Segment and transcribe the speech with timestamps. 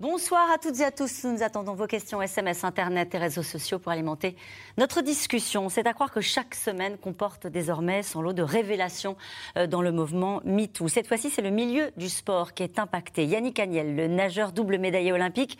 [0.00, 1.24] Bonsoir à toutes et à tous.
[1.24, 4.34] Nous attendons vos questions SMS, Internet et réseaux sociaux pour alimenter
[4.78, 5.68] notre discussion.
[5.68, 9.18] C'est à croire que chaque semaine comporte désormais son lot de révélations
[9.58, 10.88] euh, dans le mouvement MeToo.
[10.88, 13.26] Cette fois-ci, c'est le milieu du sport qui est impacté.
[13.26, 15.58] Yannick Agnel, le nageur double médaillé olympique,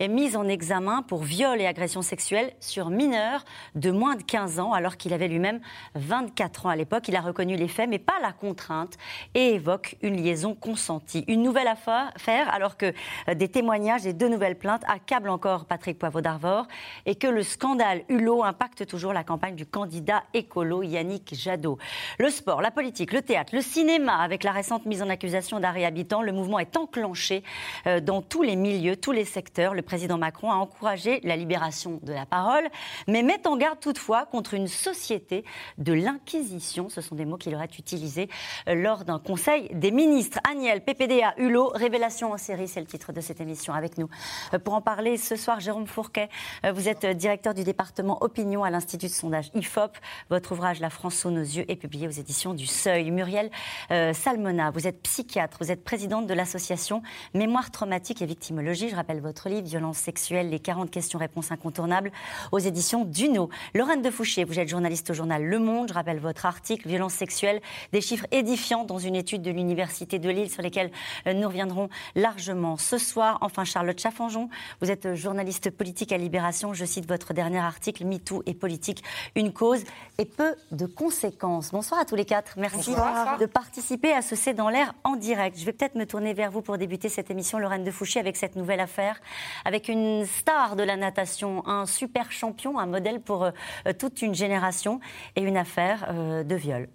[0.00, 4.58] est mis en examen pour viol et agression sexuelle sur mineurs de moins de 15
[4.58, 5.60] ans, alors qu'il avait lui-même
[5.96, 7.08] 24 ans à l'époque.
[7.08, 8.96] Il a reconnu les faits, mais pas la contrainte,
[9.34, 11.26] et évoque une liaison consentie.
[11.28, 12.94] Une nouvelle affaire, alors que
[13.28, 16.66] euh, des témoignages et deux nouvelles plaintes accablent encore Patrick Poivre d'Arvor
[17.04, 21.78] et que le scandale Hulot impacte toujours la campagne du candidat écolo Yannick Jadot.
[22.18, 25.84] Le sport, la politique, le théâtre, le cinéma, avec la récente mise en accusation d'Harry
[25.84, 27.42] Habitant, le mouvement est enclenché
[27.88, 29.74] euh, dans tous les milieux, tous les secteurs.
[29.74, 32.68] Le président Macron a encouragé la libération de la parole,
[33.08, 35.44] mais met en garde toutefois contre une société
[35.78, 36.88] de l'inquisition.
[36.88, 38.28] Ce sont des mots qu'il aurait utilisés
[38.68, 40.38] euh, lors d'un conseil des ministres.
[40.48, 44.08] Agnel, PPDA, Hulot, révélation en série, c'est le titre de cette émission avec nous.
[44.54, 46.28] Euh, pour en parler ce soir, Jérôme Fourquet,
[46.64, 49.92] euh, vous êtes directeur du département opinion à l'Institut de sondage IFOP.
[50.30, 53.10] Votre ouvrage La France sous nos yeux est publié aux éditions du Seuil.
[53.10, 53.50] Muriel
[53.90, 57.02] euh, Salmona, vous êtes psychiatre, vous êtes présidente de l'association
[57.34, 58.88] Mémoire traumatique et victimologie.
[58.88, 62.12] Je rappelle votre livre Violence sexuelle, les 40 questions-réponses incontournables
[62.50, 63.48] aux éditions Duno.
[63.74, 65.88] Lorraine de Fouché, vous êtes journaliste au journal Le Monde.
[65.88, 67.60] Je rappelle votre article Violence sexuelle,
[67.92, 70.90] des chiffres édifiants dans une étude de l'Université de Lille sur lesquels
[71.26, 73.38] nous reviendrons largement ce soir.
[73.40, 74.48] Enfin, Charlotte Chaffanjon,
[74.80, 76.74] vous êtes journaliste politique à Libération.
[76.74, 79.02] Je cite votre dernier article, MeToo et politique,
[79.34, 79.84] une cause
[80.18, 81.70] et peu de conséquences.
[81.72, 82.54] Bonsoir à tous les quatre.
[82.56, 82.92] Merci
[83.40, 85.58] de participer à ce C'est dans l'air en direct.
[85.58, 88.36] Je vais peut-être me tourner vers vous pour débuter cette émission, Lorraine de Fouché, avec
[88.36, 89.20] cette nouvelle affaire,
[89.64, 93.50] avec une star de la natation, un super champion, un modèle pour euh,
[93.98, 95.00] toute une génération
[95.36, 96.88] et une affaire euh, de viol.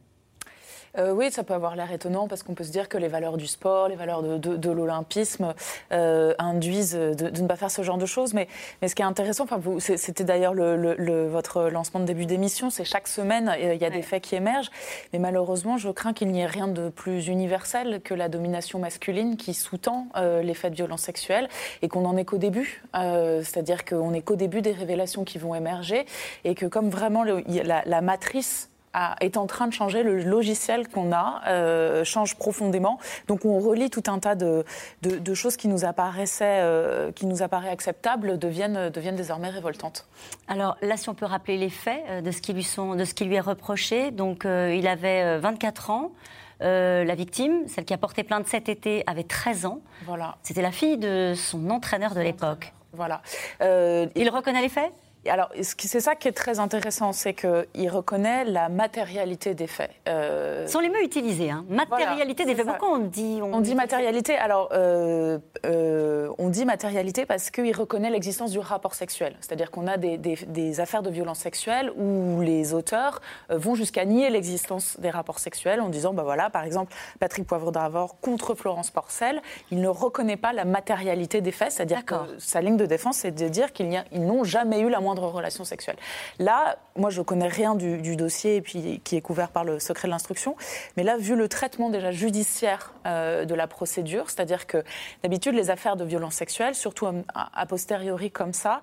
[0.97, 3.37] Euh, oui, ça peut avoir l'air étonnant parce qu'on peut se dire que les valeurs
[3.37, 5.53] du sport, les valeurs de, l'olympisme
[5.91, 8.33] euh, induisent de, ne pas faire ce genre de choses.
[8.33, 8.47] Mais,
[8.85, 13.49] ce qui est intéressant, enfin, c'était d'ailleurs votre lancement de début d'émission, c'est chaque semaine,
[13.49, 14.71] euh, il y a des faits qui émergent.
[15.13, 19.37] Mais malheureusement, je crains qu'il n'y ait rien de plus universel que la domination masculine
[19.37, 21.47] qui sous-tend les faits de violence sexuelle
[21.81, 22.83] et qu'on n'en est qu'au début.
[22.93, 26.05] C'est-à-dire qu'on n'est qu'au début des révélations qui vont émerger
[26.43, 28.69] et que comme vraiment la matrice
[29.21, 30.03] est en train de changer.
[30.03, 32.99] Le logiciel qu'on a euh, change profondément.
[33.27, 34.65] Donc on relie tout un tas de,
[35.01, 40.07] de, choses qui nous apparaissaient, euh, qui nous apparaient acceptables, deviennent, deviennent désormais révoltantes.
[40.47, 43.05] Alors là, si on peut rappeler les faits euh, de ce qui lui, sont, de
[43.05, 44.11] ce qui lui est reproché.
[44.11, 46.11] Donc il avait 24 ans.
[46.59, 49.81] la victime, celle qui a porté plainte cet été, avait 13 ans.
[50.05, 50.37] Voilà.
[50.43, 52.73] C'était la fille de son entraîneur de l'époque.
[52.93, 53.21] Voilà.
[53.61, 54.91] il reconnaît les faits?
[55.29, 59.91] Alors, c'est ça qui est très intéressant, c'est qu'il reconnaît la matérialité des faits.
[60.07, 60.67] Euh...
[60.67, 62.65] Sont les mots utilisés, hein Matérialité des faits.
[62.65, 64.37] Pourquoi on dit On, dit, matérialité.
[64.37, 69.35] Alors, euh, euh, on dit matérialité parce qu'il reconnaît l'existence du rapport sexuel.
[69.41, 74.29] C'est-à-dire qu'on a des, affaires de violence sexuelle où les auteurs euh, vont jusqu'à nier
[74.29, 78.91] l'existence des rapports sexuels en disant, bah voilà, par exemple, Patrick Poivre d'Arvor contre Florence
[78.91, 79.41] Porcel,
[79.71, 83.31] il ne reconnaît pas la matérialité des faits, c'est-à-dire que sa ligne de défense, c'est
[83.31, 84.99] de dire qu'ils n'ont jamais eu la
[86.39, 90.07] Là, moi, je connais rien du, dossier et puis qui est couvert par le secret
[90.07, 90.55] de l'instruction,
[90.95, 94.83] mais là, vu le traitement déjà judiciaire euh, de la procédure, c'est-à-dire que
[95.23, 98.81] d'habitude, les affaires de violence sexuelle, surtout a posteriori comme ça,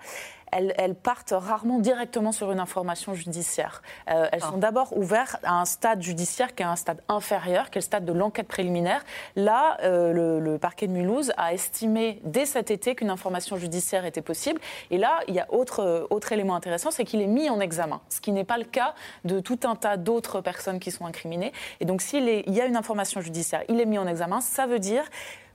[0.54, 3.82] elles, partent rarement directement sur une information judiciaire.
[4.10, 4.50] Euh, elles ah.
[4.50, 7.84] sont d'abord ouvertes à un stade judiciaire qui est un stade inférieur, qui est le
[7.84, 9.04] stade de l'enquête préliminaire.
[9.36, 14.22] Là, euh, le, parquet de Mulhouse a estimé dès cet été qu'une information judiciaire était
[14.22, 14.60] possible.
[14.90, 18.00] Et là, il y a autre, autre élément intéressant, c'est qu'il est mis en examen,
[18.08, 18.94] ce qui n'est pas le cas
[19.24, 21.52] de tout un tas d'autres personnes qui sont incriminées.
[21.80, 24.78] Et donc, s'il y a une information judiciaire, il est mis en examen, ça veut
[24.78, 25.04] dire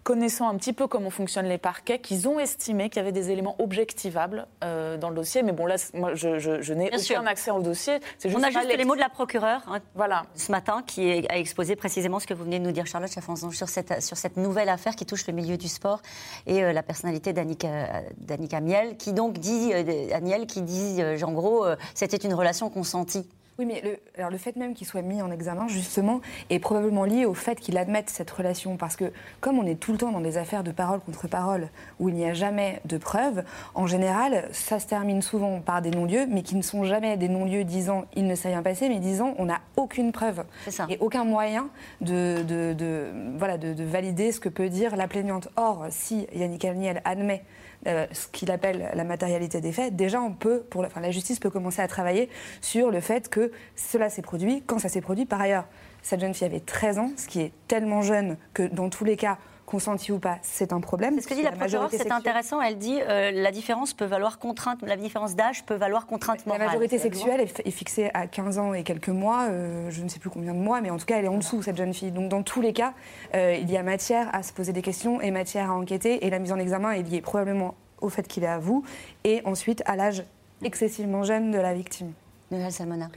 [0.10, 3.30] connaissant un petit peu comment fonctionnent les parquets, qu'ils ont estimé qu'il y avait des
[3.30, 5.44] éléments objectivables euh, dans le dossier.
[5.44, 8.00] Mais bon, là, moi, je, je, n'ai aucun accès au dossier.
[8.20, 10.26] Juste On a juste les mots de la procureure hein, voilà.
[10.34, 13.52] ce matin qui a exposé précisément ce que vous venez de nous dire, Charlotte Chaffanzon,
[13.52, 16.02] sur cette, sur cette nouvelle affaire qui touche le milieu du sport
[16.48, 22.18] et euh, la personnalité d'Annika Amiel, qui donc dit, euh, qui dit, en gros, c'était
[22.18, 23.30] une relation consentie.
[23.60, 27.04] Oui, mais le, alors le fait même qu'il soit mis en examen, justement, est probablement
[27.04, 28.78] lié au fait qu'il admette cette relation.
[28.78, 29.12] Parce que,
[29.42, 31.68] comme on est tout le temps dans des affaires de parole contre parole,
[32.00, 33.44] où il n'y a jamais de preuves,
[33.76, 37.28] en général, ça se termine souvent par des non-lieux, mais qui ne sont jamais des
[37.28, 40.46] non-lieux disant il ne s'est rien passé, mais disant on n'a aucune preuve.
[40.70, 40.86] Ça.
[40.90, 41.68] Et aucun moyen
[42.00, 45.50] de, de, voilà, de, valider ce que peut dire la plaignante.
[45.58, 47.44] Or, si Yannick Alniel admet
[47.86, 51.40] ce qu'il appelle la matérialité des faits, déjà on peut, pour la, enfin, la justice
[51.40, 52.30] peut commencer à travailler
[52.62, 55.66] sur le fait que cela s'est produit quand ça s'est produit par ailleurs.
[56.02, 59.18] Cette jeune fille avait 13 ans, ce qui est tellement jeune que dans tous les
[59.18, 59.38] cas,
[59.70, 61.14] consenti ou pas, c'est un problème.
[61.16, 62.60] C'est ce que dit la, procureure, c'est intéressant.
[62.60, 66.62] Elle dit euh, la différence peut valoir contrainte, la différence d'âge peut valoir contrainte morale.
[66.62, 70.18] La majorité sexuelle est, fixée à 15 ans et quelques mois, euh, je ne sais
[70.18, 72.12] plus combien de mois, mais en tout cas, elle est en dessous, cette jeune fille.
[72.12, 72.94] Donc, dans tous les cas,
[73.36, 76.26] euh, il y a matière à se poser des questions et matière à enquêter.
[76.26, 78.84] Et la mise en examen est liée probablement au fait qu'il est à vous
[79.24, 80.24] et ensuite à l'âge
[80.64, 82.14] excessivement jeune de la victime.
[82.50, 83.10] Noël Salmona.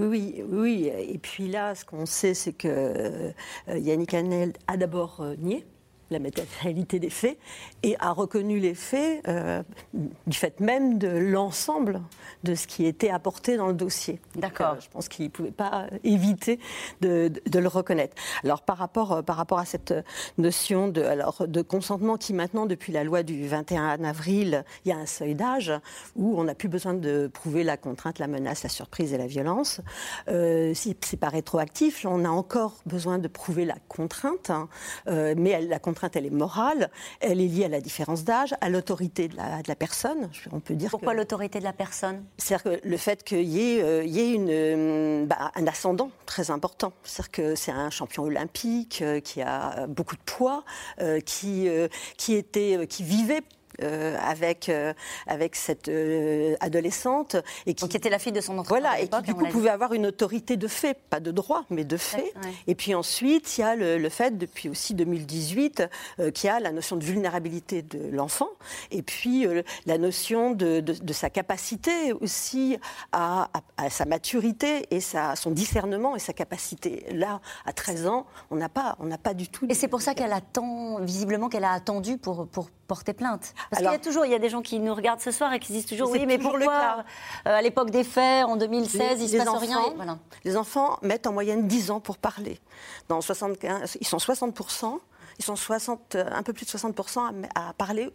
[0.00, 2.68] Oui, oui, Et puis là, ce qu'on sait, c'est que
[3.68, 5.66] euh, Yannick Hanel a d'abord euh, nié
[6.10, 7.38] la matérialité des faits
[7.82, 9.62] et a reconnu les faits euh,
[10.26, 12.02] du fait même de l'ensemble
[12.44, 14.20] de ce qui était apporté dans le dossier.
[14.36, 14.76] D'accord.
[14.80, 16.58] je pense qu'il ne pouvait pas éviter
[17.00, 18.14] de, le reconnaître.
[18.44, 19.94] Alors par rapport, par rapport à cette
[20.38, 24.92] notion de, alors, de consentement qui maintenant, depuis la loi du 21 avril, il y
[24.92, 25.72] a un seuil d'âge
[26.16, 29.26] où on n'a plus besoin de prouver la contrainte, la menace, la surprise et la
[29.26, 29.80] violence.
[30.28, 34.68] Euh, c'est pas rétroactif, on a encore besoin de prouver la contrainte, hein.
[35.08, 38.68] euh, mais la contrainte elle est morale, elle est liée à la différence d'âge, à
[38.68, 40.30] l'autorité de la, personne.
[40.52, 40.90] On peut dire.
[40.90, 42.24] Pourquoi l'autorité de la personne?
[42.38, 46.92] C'est-à-dire que le fait qu'il y ait, euh, une, euh, bah, un ascendant très important.
[47.02, 50.64] C'est-à-dire que c'est un champion olympique euh, qui a beaucoup de poids,
[51.24, 51.68] qui,
[52.16, 53.42] qui, était, qui vivait
[53.82, 54.92] euh, avec, euh,
[55.26, 57.36] avec cette euh, adolescente.
[57.66, 58.90] Et qui, était la fille de son entraîneur.
[58.90, 61.84] Voilà, et qui du coup pouvait avoir une autorité de fait, pas de droit, mais
[61.84, 62.32] de fait.
[62.66, 65.84] Et puis ensuite, il y a le, fait, depuis aussi 2018,
[66.34, 68.48] qu'il y a la notion de vulnérabilité de l'enfant,
[68.90, 69.46] et puis
[69.86, 72.78] la notion de, de, sa capacité aussi
[73.12, 77.04] à, à, sa maturité et sa, son discernement et sa capacité.
[77.12, 79.66] Là, à 13 ans, on n'a pas, on pas du tout.
[79.68, 83.54] Et c'est pour ça qu'elle attend, visiblement, qu'elle a attendu pour, pour porter plainte.
[83.70, 85.52] Parce qu'il y a toujours, il y a des gens qui nous regardent ce soir
[85.52, 87.04] et qui disent toujours, oui, mais pourquoi le cas.
[87.46, 91.28] Euh, à l'époque des faits, en 2016, il ne se passe rien Les enfants mettent
[91.28, 92.58] en moyenne 10 ans pour parler.
[93.08, 94.58] Dans 75, ils sont 60
[95.40, 98.10] ils sont 60, euh, un peu plus de 60% à, parler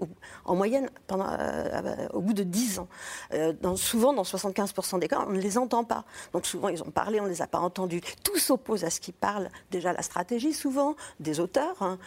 [0.45, 2.87] en moyenne pendant, euh, au bout de 10 ans.
[3.33, 6.05] Euh, dans, souvent, dans 75% des cas, on ne les entend pas.
[6.33, 8.01] Donc souvent, ils ont parlé, on ne les a pas entendus.
[8.23, 9.49] Tout s'oppose à ce qu'ils parlent.
[9.71, 11.81] Déjà, la stratégie, souvent, des auteurs.
[11.81, 11.97] Hein.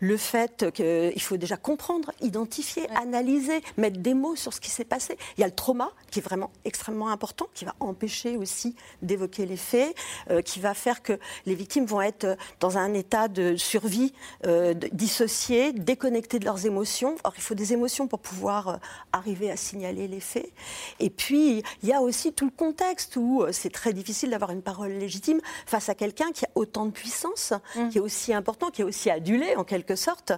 [0.00, 4.84] le fait qu'il faut déjà comprendre, identifier, analyser, mettre des mots sur ce qui s'est
[4.84, 5.16] passé.
[5.36, 9.46] Il y a le trauma, qui est vraiment extrêmement important, qui va empêcher aussi d'évoquer
[9.46, 9.96] les faits,
[10.44, 14.12] qui va faire que les victimes vont être dans un état de survie
[14.46, 17.14] euh, dissociés, déconnectés de leurs émotions.
[17.24, 18.76] Or, il faut des émotions pour pouvoir euh,
[19.12, 20.50] arriver à signaler les faits.
[20.98, 24.50] Et puis, il y a aussi tout le contexte où euh, c'est très difficile d'avoir
[24.50, 27.88] une parole légitime face à quelqu'un qui a autant de puissance, mmh.
[27.90, 30.32] qui est aussi important, qui est aussi adulé en quelque sorte.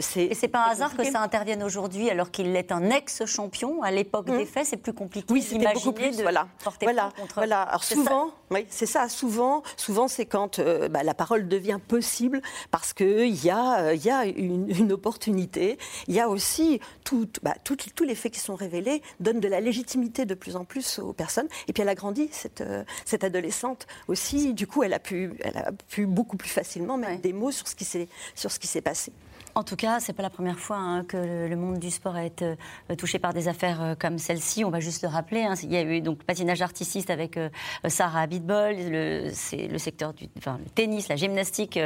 [0.00, 3.82] c'est, Et c'est pas un hasard que ça intervienne aujourd'hui alors qu'il est un ex-champion.
[3.82, 4.38] À l'époque mmh.
[4.38, 5.32] des faits, c'est plus compliqué.
[5.32, 6.16] Oui, c'était beaucoup plus.
[6.16, 6.48] De voilà.
[6.82, 7.10] voilà.
[7.16, 7.34] Contre...
[7.36, 7.62] voilà.
[7.62, 9.08] Alors souvent, oui, c'est ça.
[9.08, 13.94] Souvent, souvent, c'est quand bah, la parole devient possible parce que il y a, euh,
[13.94, 15.78] il y a une, opportunité.
[16.06, 19.60] Il y a aussi tout, bah, tous les faits qui sont révélés donnent de la
[19.60, 21.48] légitimité de plus en plus aux personnes.
[21.68, 24.54] Et puis elle a grandi, cette, euh, cette adolescente aussi.
[24.54, 27.66] Du coup, elle a pu, elle a pu beaucoup plus facilement mettre des mots sur
[27.66, 29.12] ce qui s'est passé.
[29.56, 32.24] En tout cas, c'est pas la première fois hein, que le monde du sport a
[32.24, 32.44] été
[32.90, 34.64] euh, touché par des affaires euh, comme celle-ci.
[34.64, 35.42] On va juste le rappeler.
[35.42, 35.54] Hein.
[35.62, 37.48] il y a eu donc patinage artiste avec euh,
[37.86, 38.74] Sarah Abitbol,
[39.32, 41.78] c'est le secteur du enfin, le tennis, la gymnastique,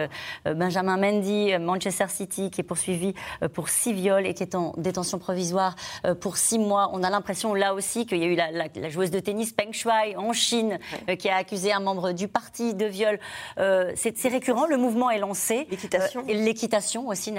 [0.45, 3.15] Benjamin Mendy, Manchester City, qui est poursuivi
[3.53, 5.75] pour six viols et qui est en détention provisoire
[6.21, 6.91] pour six mois.
[6.93, 10.17] On a l'impression là aussi qu'il y a eu la, joueuse de tennis Peng Shuai
[10.17, 10.79] en Chine
[11.19, 13.19] qui a accusé un membre du parti de viol.
[13.57, 14.67] c'est récurrent.
[14.67, 15.67] Le mouvement est lancé.
[15.71, 16.25] L'équitation.
[16.29, 17.33] et l'équitation aussi,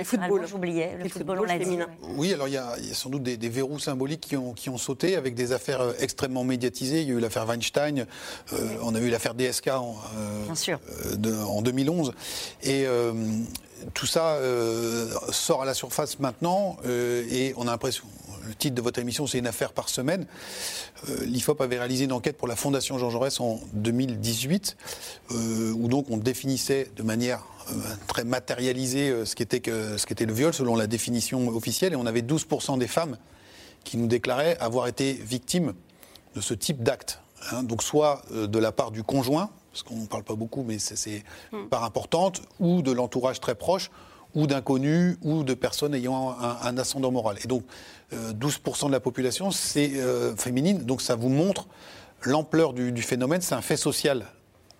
[0.48, 1.78] J'oubliais, le, football, on l'a dit.
[2.16, 5.16] Oui, alors il y, a, sans doute des, verrous symboliques qui ont, qui ont, sauté
[5.16, 7.02] avec des affaires euh, extrêmement médiatisées.
[7.02, 8.06] Il y a eu l'affaire Weinstein,
[8.54, 12.14] euh, on a eu l'affaire DSK en, euh, en 2011.
[12.64, 12.86] Et
[13.94, 14.38] tout ça
[15.32, 18.04] sort à la surface maintenant et on a l'impression,
[18.48, 20.26] le titre de votre émission, c'est une affaire par semaine.
[21.22, 24.76] L'IFOP avait réalisé une enquête pour la Fondation Jean Jaurès en 2018,
[25.32, 27.59] où donc on définissait de manière euh,
[28.08, 31.94] très matérialisé euh, ce qu'était ce le viol selon la définition officielle.
[31.94, 33.18] Et on avait 12% des femmes
[33.84, 35.74] qui nous déclaraient avoir été victimes
[36.36, 37.22] de ce type d'acte.
[37.52, 37.64] Hein.
[37.64, 40.80] donc soit euh, de la part du conjoint, parce qu'on ne parle pas beaucoup, mais
[40.80, 41.68] c'est hmm.
[41.70, 43.92] part importante, ou de l'entourage très proche,
[44.36, 47.38] ou d'inconnus, ou de personnes ayant un, ascendant moral.
[47.44, 47.64] Et donc
[48.14, 49.92] 12% de la population, c'est
[50.38, 51.68] féminine, donc ça vous montre
[52.22, 54.28] l'ampleur du, du phénomène, c'est un fait social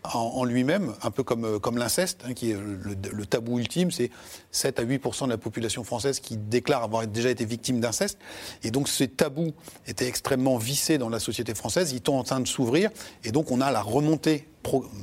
[0.04, 4.10] en, lui-même, un peu comme, euh, comme l'inceste, hein, qui est le, tabou ultime, c'est
[4.52, 8.18] 7 à 8% de la population française qui déclare avoir déjà été victime d'inceste.
[8.64, 9.54] Et donc ces tabous
[9.88, 12.90] étaient extrêmement vissés dans la société française, ils sont en train de s'ouvrir,
[13.24, 14.48] et donc on a la remontée,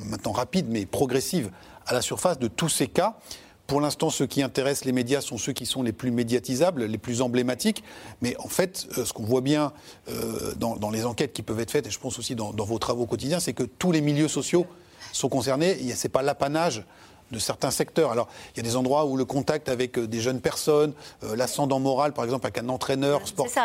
[0.06, 1.50] maintenant rapide mais progressive,
[1.86, 3.18] à la surface de tous ces cas.
[3.66, 6.98] Pour l'instant, ceux qui intéressent les médias sont ceux qui sont les plus médiatisables, les
[6.98, 7.82] plus emblématiques.
[8.22, 9.72] Mais en fait, euh, ce qu'on voit bien
[10.08, 12.78] euh, dans, les enquêtes qui peuvent être faites, et je pense aussi dans, dans vos
[12.78, 14.66] travaux quotidiens, c'est que tous les milieux sociaux
[15.12, 15.76] sont concernés.
[15.94, 16.84] Ce n'est pas l'apanage
[17.30, 18.12] de certains secteurs.
[18.12, 20.92] Alors, il y a des endroits où le contact avec euh, des jeunes personnes,
[21.24, 23.60] euh, l'ascendant moral, par exemple, avec un entraîneur sportif,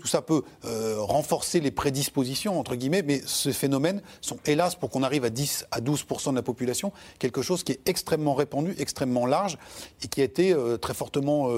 [0.00, 4.90] tout ça peut euh, renforcer les prédispositions, entre guillemets, mais ces phénomènes sont, hélas, pour
[4.90, 8.74] qu'on arrive à 10 à 12% de la population, quelque chose qui est extrêmement répandu,
[8.78, 9.58] extrêmement large,
[10.02, 11.50] et qui a été très fortement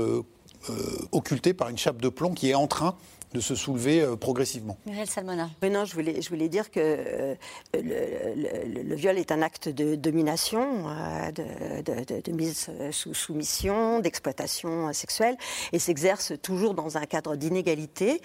[1.12, 2.97] occulté par une chape de plomb qui est en train
[3.32, 4.78] de se soulever euh, progressivement.
[4.87, 5.50] Muriel Salmona.
[5.62, 7.35] non, je voulais, je voulais dire que euh,
[7.75, 15.37] le, viol est un acte de domination, euh, de, mise sous soumission, d'exploitation sexuelle,
[15.73, 18.20] et s'exerce toujours dans un cadre d'inégalité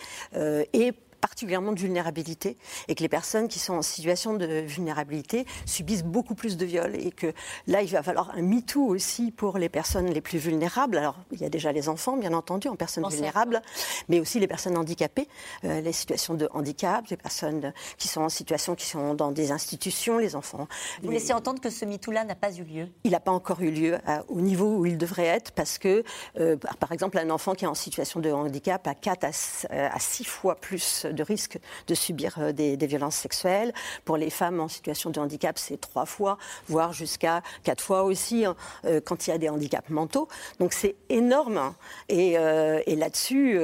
[0.73, 2.57] et particulièrement de vulnérabilité
[2.89, 6.97] et que les personnes qui sont en situation de vulnérabilité subissent beaucoup plus de viols
[6.97, 7.31] et que
[7.65, 10.97] là, il va falloir un MeToo aussi pour les personnes les plus vulnérables.
[10.97, 13.61] Alors, il y a déjà les enfants, bien entendu, en personnes vulnérables,
[14.09, 15.29] mais aussi les personnes handicapées,
[15.63, 19.53] euh, les situations de handicap, les personnes qui sont en situation, qui sont dans des
[19.53, 20.67] institutions, les enfants.
[21.03, 22.89] Vous laissez entendre que ce MeToo-là n'a pas eu lieu?
[23.05, 26.03] Il n'a pas encore eu lieu au niveau où il devrait être parce que,
[26.37, 29.25] euh, par exemple, un enfant qui est en situation de handicap a 4
[29.69, 33.73] à 6 fois plus de risque de subir euh, des, violences sexuelles.
[34.05, 38.45] Pour les femmes en situation de handicap, c'est trois fois, voire jusqu'à quatre fois aussi
[38.45, 38.55] hein,
[38.85, 40.27] euh, quand il y a des handicaps mentaux.
[40.59, 41.57] Donc c'est énorme.
[41.57, 41.75] Hein.
[42.09, 43.59] Et, euh, et là-dessus,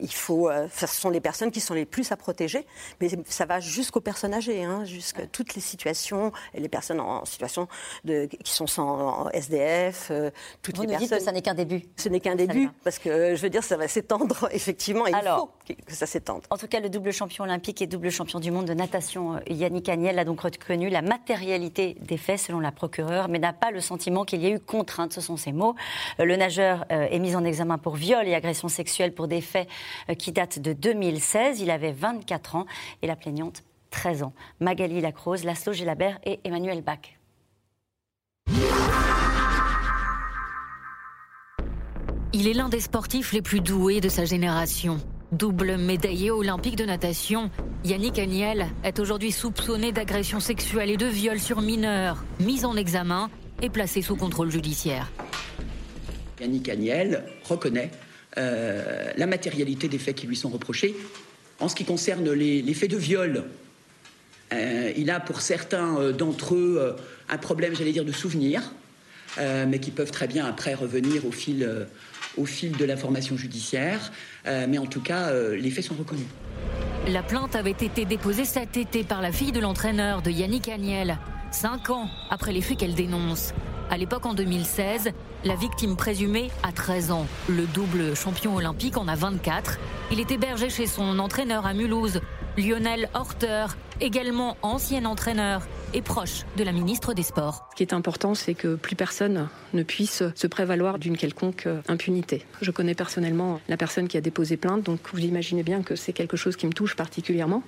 [0.00, 0.50] il faut.
[0.74, 2.66] ce sont les personnes qui sont les plus à protéger,
[3.00, 7.24] mais ça va jusqu'aux personnes âgées, hein, jusqu'à toutes les situations, et les personnes en
[7.24, 7.68] situation
[8.04, 10.10] de, qui sont sans SDF,
[10.62, 11.08] toutes Vous les personnes.
[11.08, 11.82] Dites que ça n'est qu'un début.
[11.96, 15.06] Ce n'est qu'un début, parce que je veux dire, ça va s'étendre effectivement.
[15.06, 16.42] Et Alors, il faut que ça s'étende.
[16.50, 19.40] En tout cas, le double champion olympique et double champion du monde de natation, euh,
[19.48, 23.70] Yannick Agnel, a donc reconnu la matérialité des faits selon la procureure, mais n'a pas
[23.70, 25.12] le sentiment qu'il y ait eu contrainte.
[25.12, 25.74] Ce sont ses mots.
[26.20, 29.40] Euh, le nageur euh, est mis en examen pour viol et agression sexuelle pour des
[29.40, 29.68] faits
[30.18, 31.60] qui datent de 2016.
[31.60, 32.66] Il avait 24 ans
[33.02, 34.32] et la plaignante 13 ans.
[34.60, 36.98] Magali Lacrose, Laszlo Gélabert et Emmanuel Bach.
[42.32, 45.00] Il est l'un des sportifs les plus doués de sa génération.
[45.32, 47.50] Double médaillé olympique de natation,
[47.84, 53.28] Yannick Agnel est aujourd'hui soupçonné d'agression sexuelle et de viol sur mineurs, mis en examen
[53.60, 55.12] et placé sous contrôle judiciaire.
[56.40, 57.90] Yannick Agnel reconnaît
[58.38, 60.96] euh, la matérialité des faits qui lui sont reprochés.
[61.60, 63.44] En ce qui concerne les, faits de viol,
[64.54, 66.96] euh, il a pour certains euh, d'entre eux
[67.28, 68.72] un problème, j'allais dire, de souvenir,
[69.38, 71.86] mais qui peuvent très bien après revenir au fil
[72.46, 74.12] fil de l'information judiciaire.
[74.46, 76.26] Euh, mais en tout cas, euh, les faits sont reconnus.
[77.08, 81.18] La plainte avait été déposée cet été par la fille de l'entraîneur de Yannick Agnel,
[81.50, 83.54] cinq ans après les faits qu'elle dénonce.
[83.90, 85.12] À l'époque, en 2016,
[85.44, 87.26] la victime présumée a 13 ans.
[87.48, 89.78] Le double champion olympique en a 24.
[90.12, 92.20] Il est hébergé chez son entraîneur à Mulhouse,
[92.58, 93.66] Lionel Horter,
[94.00, 97.68] également ancien entraîneur et proche de la ministre des Sports.
[97.70, 101.80] Ce qui est important, c'est que plus personne ne puisse se prévaloir d'une quelconque euh,
[101.88, 102.44] impunité.
[102.60, 106.12] Je connais personnellement la personne qui a déposé plainte, donc vous imaginez bien que c'est
[106.12, 107.62] quelque chose qui me touche particulièrement.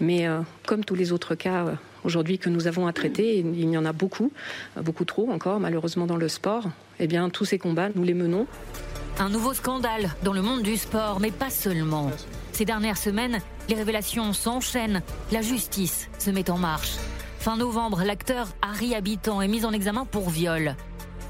[0.00, 1.72] Mais euh, comme tous les autres cas euh,
[2.04, 4.32] aujourd'hui que nous avons à traiter, il y en a beaucoup,
[4.76, 6.64] beaucoup trop encore malheureusement dans le sport,
[7.00, 8.46] eh bien tous ces combats, nous les menons.
[9.18, 12.10] Un nouveau scandale dans le monde du sport, mais pas seulement.
[12.52, 16.94] Ces dernières semaines, les révélations s'enchaînent, la justice se met en marche.
[17.38, 20.74] Fin novembre, l'acteur Harry Habitant est mis en examen pour viol.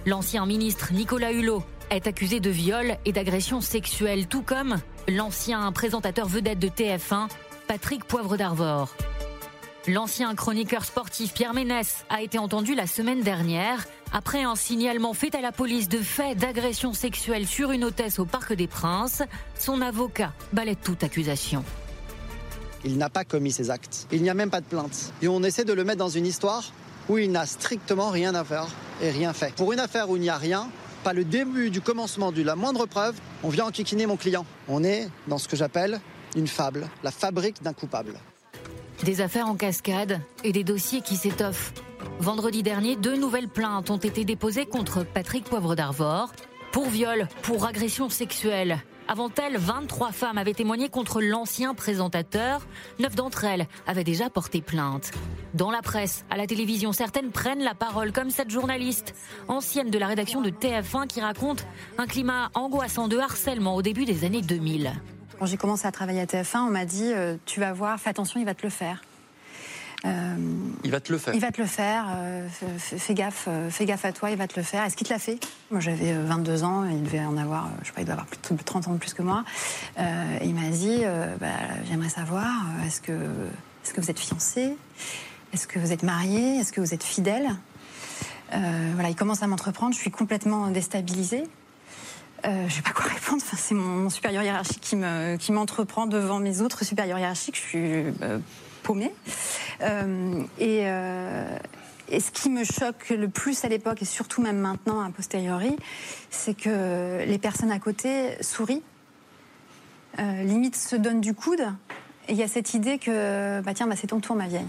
[0.06, 4.76] L'ancien ministre Nicolas Hulot est accusé de viol et d'agression sexuelle, tout comme
[5.08, 7.28] l'ancien présentateur vedette de TF1,
[7.68, 8.94] Patrick Poivre d'Arvor.
[9.88, 15.34] L'ancien chroniqueur sportif Pierre Ménès a été entendu la semaine dernière après un signalement fait
[15.34, 19.22] à la police de faits d'agression sexuelle sur une hôtesse au Parc des Princes,
[19.58, 21.64] son avocat balaie toute accusation.
[22.86, 24.06] Il n'a pas commis ces actes.
[24.12, 25.12] Il n'y a même pas de plainte.
[25.20, 26.72] Et on essaie de le mettre dans une histoire
[27.08, 28.68] où il n'a strictement rien à faire
[29.02, 29.52] et rien fait.
[29.56, 30.68] Pour une affaire où il n'y a rien,
[31.02, 34.46] pas le début du commencement de la moindre preuve, on vient enquiquiner mon client.
[34.68, 36.00] On est dans ce que j'appelle
[36.36, 38.14] une fable, la fabrique d'un coupable.
[39.02, 41.72] Des affaires en cascade et des dossiers qui s'étoffent.
[42.20, 46.32] Vendredi dernier, deux nouvelles plaintes ont été déposées contre Patrick Poivre d'Arvor
[46.70, 48.78] Pour viol, pour agression sexuelle.
[49.08, 52.66] Avant elle, 23 femmes avaient témoigné contre l'ancien présentateur.
[52.98, 55.12] Neuf d'entre elles avaient déjà porté plainte.
[55.54, 59.14] Dans la presse, à la télévision, certaines prennent la parole, comme cette journaliste,
[59.46, 61.66] ancienne de la rédaction de TF1, qui raconte
[61.98, 64.92] un climat angoissant de harcèlement au début des années 2000.
[65.38, 68.10] Quand j'ai commencé à travailler à TF1, on m'a dit euh, Tu vas voir, fais
[68.10, 69.02] attention, il va te le faire.
[70.04, 70.36] Euh,
[70.84, 71.34] il va te le faire.
[71.34, 72.06] Il va te le faire.
[72.16, 72.48] Euh,
[72.78, 74.84] fais, gaffe, euh, fais gaffe à toi, il va te le faire.
[74.84, 75.38] Est-ce qu'il te l'a fait?
[75.70, 78.38] Moi, j'avais 22 ans, il devait en avoir, je sais pas, il doit avoir plus
[78.56, 79.44] de 30 ans de plus que moi.
[79.98, 81.02] il m'a dit
[81.40, 81.48] bah,
[81.88, 82.50] J'aimerais savoir,
[82.86, 83.12] est-ce que,
[83.96, 84.76] vous êtes fiancé?
[85.52, 86.58] Est-ce que vous êtes marié?
[86.58, 87.48] Est-ce que vous êtes fidèle?
[88.50, 91.44] Voilà, il commence à m'entreprendre, je suis complètement déstabilisée.
[92.44, 93.42] je ne sais pas quoi répondre.
[93.44, 97.56] Enfin, c'est mon, supérieur hiérarchique qui m'entreprend qui devant mes autres supérieurs hiérarchiques.
[97.56, 98.14] Je suis.
[98.22, 98.38] Euh,
[99.82, 101.58] euh,
[102.10, 105.76] et, ce qui me choque le plus à l'époque, et surtout même maintenant, a posteriori,
[106.30, 108.82] c'est que les personnes à côté sourient,
[110.18, 111.66] euh, limite se donnent du coude,
[112.28, 114.66] et il y a cette idée que, bah tiens, bah c'est ton tour, ma vieille.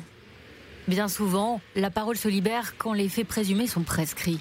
[0.87, 4.39] Bien souvent, la parole se libère quand les faits présumés sont prescrits.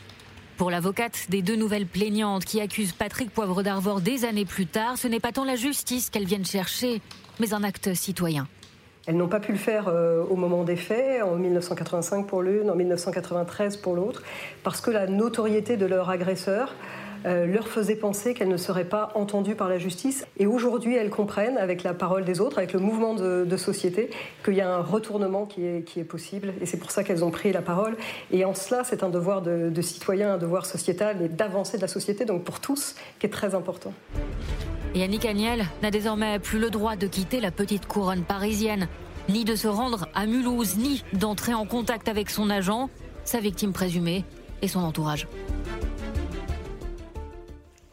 [0.57, 4.97] Pour l'avocate des deux nouvelles plaignantes qui accusent Patrick Poivre d'Arvor des années plus tard,
[4.97, 7.03] ce n'est pas tant la justice qu'elles viennent chercher,
[7.41, 8.49] mais un acte citoyen.
[9.07, 12.71] Elles n'ont pas pu le faire euh, au moment des faits, en 1985 pour l'une,
[12.71, 14.23] en 1993 pour l'autre,
[14.65, 16.75] parce que la notoriété de leur agresseur
[17.25, 20.27] euh, leur faisait penser qu'elles ne seraient pas entendues par la justice.
[20.39, 24.11] Et aujourd'hui, elles comprennent, avec la parole des autres, avec le mouvement de, société,
[24.45, 26.53] qu'il y a un retournement qui est, possible.
[26.61, 27.97] Et c'est pour ça qu'elles ont pris la parole.
[28.31, 31.83] Et en cela, c'est un devoir de, de citoyen, un devoir sociétal et d'avancer de
[31.83, 33.93] la société, donc pour tous, qui est très important.
[34.97, 38.89] Yannick Agnel n'a désormais plus le droit de quitter la petite couronne parisienne,
[39.29, 42.89] ni de se rendre à Mulhouse, ni d'entrer en contact avec son agent,
[43.25, 44.25] sa victime présumée
[44.63, 45.29] et son entourage.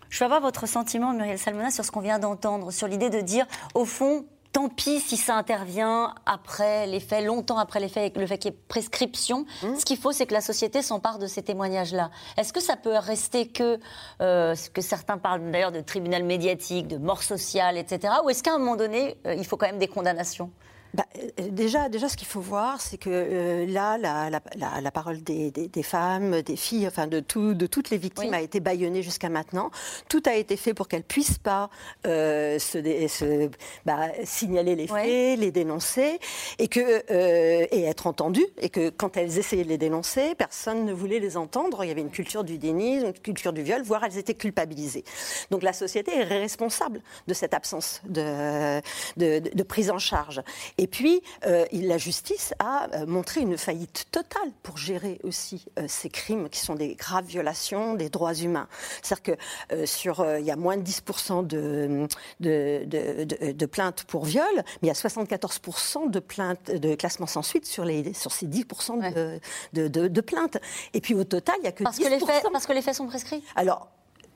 [0.10, 3.20] Je veux avoir votre sentiment, Muriel Salmona, sur ce qu'on vient d'entendre, sur l'idée de
[3.20, 8.16] dire, au fond, tant pis si ça intervient après les faits, longtemps après les faits,
[8.16, 9.46] le fait qu'il y ait prescription.
[9.64, 9.76] Mmh.
[9.80, 12.12] Ce qu'il faut, c'est que la société s'empare de ces témoignages-là.
[12.38, 13.80] Est-ce que ça peut rester que,
[14.22, 18.14] euh, que certains parlent d'ailleurs de tribunal médiatique, de mort sociale, etc.
[18.24, 20.52] Ou est-ce qu'à un moment donné, euh, il faut quand même des condamnations?
[20.94, 24.42] Bah, euh, déjà, déjà, ce qu'il faut voir, c'est que euh, là, la, la,
[24.82, 28.34] la, parole des, des, des, femmes, des filles, enfin de, tout, de toutes les victimes
[28.34, 29.72] a été bâillonnée jusqu'à maintenant.
[30.08, 31.72] Tout a été fait pour qu'elles puissent pas
[32.06, 32.78] euh, se,
[33.08, 33.50] se
[33.86, 36.20] bah, signaler les faits, les dénoncer,
[36.60, 40.86] et que euh, et être entendues, et que quand elles essayaient de les dénoncer, personne
[40.86, 41.84] ne voulait les entendre.
[41.84, 45.04] Il y avait une culture du déni, une culture du viol, voire elles étaient culpabilisées.
[45.50, 48.80] Donc la société est responsable de cette absence de,
[49.18, 50.42] de, de prise en charge.
[50.78, 55.86] Et puis, euh, la justice a euh, montré une faillite totale pour gérer aussi euh,
[55.88, 58.68] ces crimes qui sont des graves violations des droits humains.
[59.02, 59.38] C'est-à-dire
[59.70, 62.08] que sur, il y a moins de 10% de,
[62.40, 67.66] de, plaintes pour viol, mais il y a 74% de plaintes de classement sans suite
[67.66, 69.40] sur, les, sur ces 10%
[69.74, 70.58] de, plaintes.
[70.94, 72.82] Et puis au total, il y a que parce Que les faits, parce que les
[72.82, 73.44] faits sont prescrits?
[73.56, 73.90] Alors,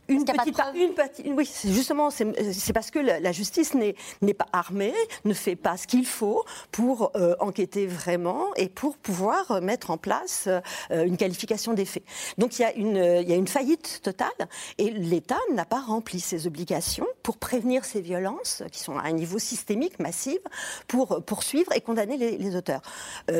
[0.07, 0.57] une petite,
[1.25, 4.93] une oui, justement, c'est parce que la, justice n'est pas armée,
[5.25, 9.91] ne fait pas ce qu'il faut pour euh, enquêter vraiment et pour pouvoir euh, mettre
[9.91, 12.03] en place euh, une qualification des faits.
[12.37, 14.29] Donc il y, a une, il y a une faillite totale
[14.77, 19.11] et l'État n'a pas rempli ses obligations pour prévenir ces violences qui sont à un
[19.11, 20.39] niveau systémique, massif,
[20.87, 22.81] pour poursuivre et condamner les, auteurs.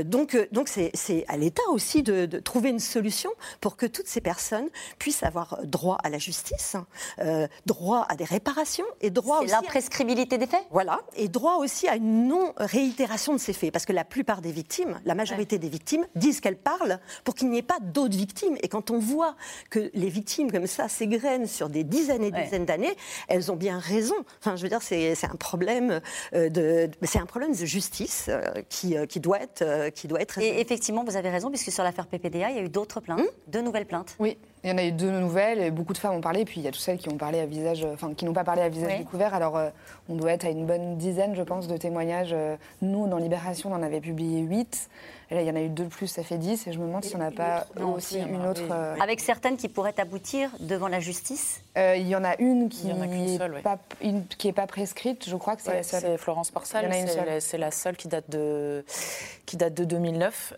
[0.04, 3.30] donc donc c'est à l'État aussi de, de trouver une solution
[3.62, 4.67] pour que toutes ces personnes
[5.00, 6.76] puissent avoir droit à la justice
[7.19, 9.52] euh, droit à des réparations et droit aussi.
[9.52, 10.65] L'imprescribilité des faits?
[10.71, 13.71] Voilà, et droit aussi à une non-réitération de ces faits.
[13.71, 17.50] Parce que la plupart des victimes, la majorité des victimes, disent qu'elles parlent pour qu'il
[17.50, 18.58] n'y ait pas d'autres victimes.
[18.62, 19.36] Et quand on voit
[19.69, 22.95] que les victimes comme ça s'égrènent sur des dizaines et dizaines d'années,
[23.28, 24.16] elles ont bien raison.
[24.40, 26.02] Enfin, je veux dire, c'est un problème
[26.34, 30.40] euh, de, c'est un problème de justice euh, qui, qui doit être, qui doit être.
[30.40, 33.20] Et effectivement, vous avez raison, puisque sur l'affaire PPDA, il y a eu d'autres plaintes,
[33.20, 34.16] hum deux nouvelles plaintes.
[34.20, 36.60] Oui, il y en a eu deux nouvelles, et beaucoup de femmes ont parlé, puis
[36.60, 38.62] il y a toutes celles qui ont parlé à visage, enfin qui n'ont pas parlé
[38.63, 39.34] à visage découvert.
[39.34, 39.70] Alors euh,
[40.10, 42.32] on doit être à une bonne dizaine, je pense, de témoignages.
[42.34, 44.89] Euh, nous, dans Libération, on en avait publié huit.
[45.30, 46.65] Et là, il y en a eu deux de plus, ça fait dix.
[46.67, 48.63] Et je me demande s'il n'y en a pas aussi une autre.
[48.72, 51.62] Euh, Avec certaines qui pourraient aboutir devant la justice?
[51.76, 53.78] Il y en a une qui n'est pas,
[54.38, 56.02] qui est pas prescrite, je crois que c'est la seule.
[56.02, 56.89] C'est Florence Porcel,
[57.39, 58.84] c'est la seule qui date de,
[59.46, 60.54] qui date de 2009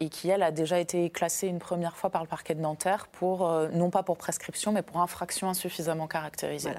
[0.00, 3.06] et qui, elle, a déjà été classée une première fois par le parquet de Nanterre
[3.12, 6.70] pour, non pas pour prescription, mais pour infraction insuffisamment caractérisée.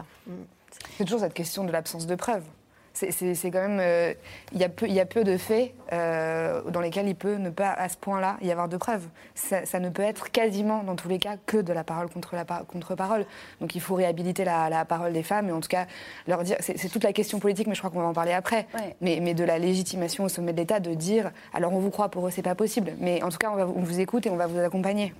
[0.97, 2.43] C'est toujours cette question de l'absence de preuves.
[2.93, 3.79] c'est quand même.
[3.79, 4.13] Euh,
[4.53, 7.49] il y, a peu, y a peu de faits euh, dans lesquels il peut ne
[7.49, 9.07] pas, à ce point-là, y avoir de preuves.
[9.35, 12.45] Ça, ne peut être quasiment, dans tous les cas, que de la parole contre la
[12.45, 13.25] contre parole.
[13.59, 15.87] Donc il faut réhabiliter la, parole des femmes et en tout cas
[16.27, 16.57] leur dire.
[16.59, 18.67] C'est toute la question politique, mais je crois qu'on va en parler après.
[19.01, 22.09] Mais, mais, de la légitimation au sommet de l'État de dire alors on vous croit,
[22.09, 22.93] pour eux, c'est pas possible.
[22.99, 25.13] Mais en tout cas, on, va, on vous écoute et on va vous accompagner.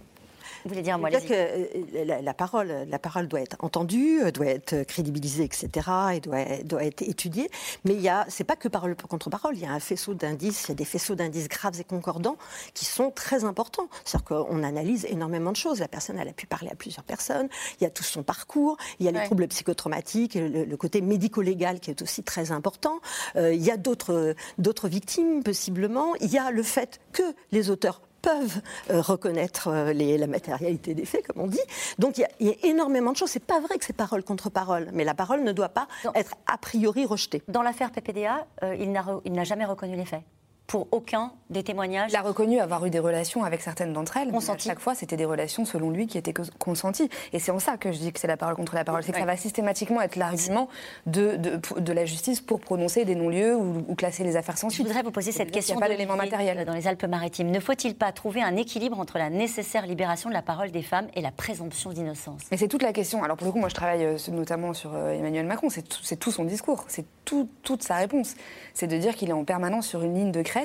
[0.63, 4.47] Vous voulez dire, moi, que euh, la, parole, la parole doit être entendue, euh, doit
[4.47, 5.69] être crédibilisée, etc.,
[6.13, 7.49] et doit, doit être étudiée.
[7.85, 9.55] Mais il y a, c'est pas que parole contre parole.
[9.55, 12.37] Il y a un faisceau d'indices, il y a des faisceaux d'indices graves et concordants
[12.73, 13.89] qui sont très importants.
[14.05, 15.79] C'est-à-dire qu'on analyse énormément de choses.
[15.79, 17.47] La personne, elle a pu parler à plusieurs personnes.
[17.79, 18.77] Il y a tout son parcours.
[18.99, 22.99] Il y a les troubles psychotraumatiques, le, côté médico-légal qui est aussi très important.
[23.35, 26.15] Euh, il y a d'autres, d'autres victimes possiblement.
[26.21, 31.05] Il y a le fait que les auteurs peuvent euh, reconnaître euh, la matérialité des
[31.05, 31.59] faits, comme on dit.
[31.99, 33.29] Donc il y, a énormément de choses.
[33.29, 36.35] C'est pas vrai que c'est parole contre parole, mais la parole ne doit pas être
[36.47, 37.41] a priori rejetée.
[37.47, 38.91] Dans l'affaire PPDA, euh, il
[39.31, 40.23] n'a jamais reconnu les faits
[40.71, 42.11] pour aucun des témoignages.
[42.13, 44.31] Il a reconnu avoir eu des relations avec certaines d'entre elles.
[44.31, 44.69] Consenties.
[44.69, 47.09] chaque fois, c'était des relations, selon lui, qui étaient consenties.
[47.33, 49.03] Et c'est en ça que je dis que c'est la parole contre la parole.
[49.03, 50.69] C'est que ça va systématiquement être l'argument
[51.07, 54.87] de, de, la justice pour prononcer des non-lieux ou, classer les affaires sensibles.
[54.87, 55.75] Je voudrais vous poser cette question.
[55.75, 56.63] Il n'y a pas d'élément matériel.
[56.63, 60.41] Dans les Alpes-Maritimes, ne faut-il pas trouver un équilibre entre la nécessaire libération de la
[60.41, 62.43] parole des femmes et la présomption d'innocence?
[62.49, 63.25] Mais c'est toute la question.
[63.25, 65.69] Alors pour le coup, moi je travaille euh, notamment sur euh, Emmanuel Macron.
[65.69, 66.85] C'est tout, tout, son discours.
[66.87, 68.35] C'est tout, toute sa réponse.
[68.73, 70.60] C'est de dire qu'il est en permanence sur une ligne de crête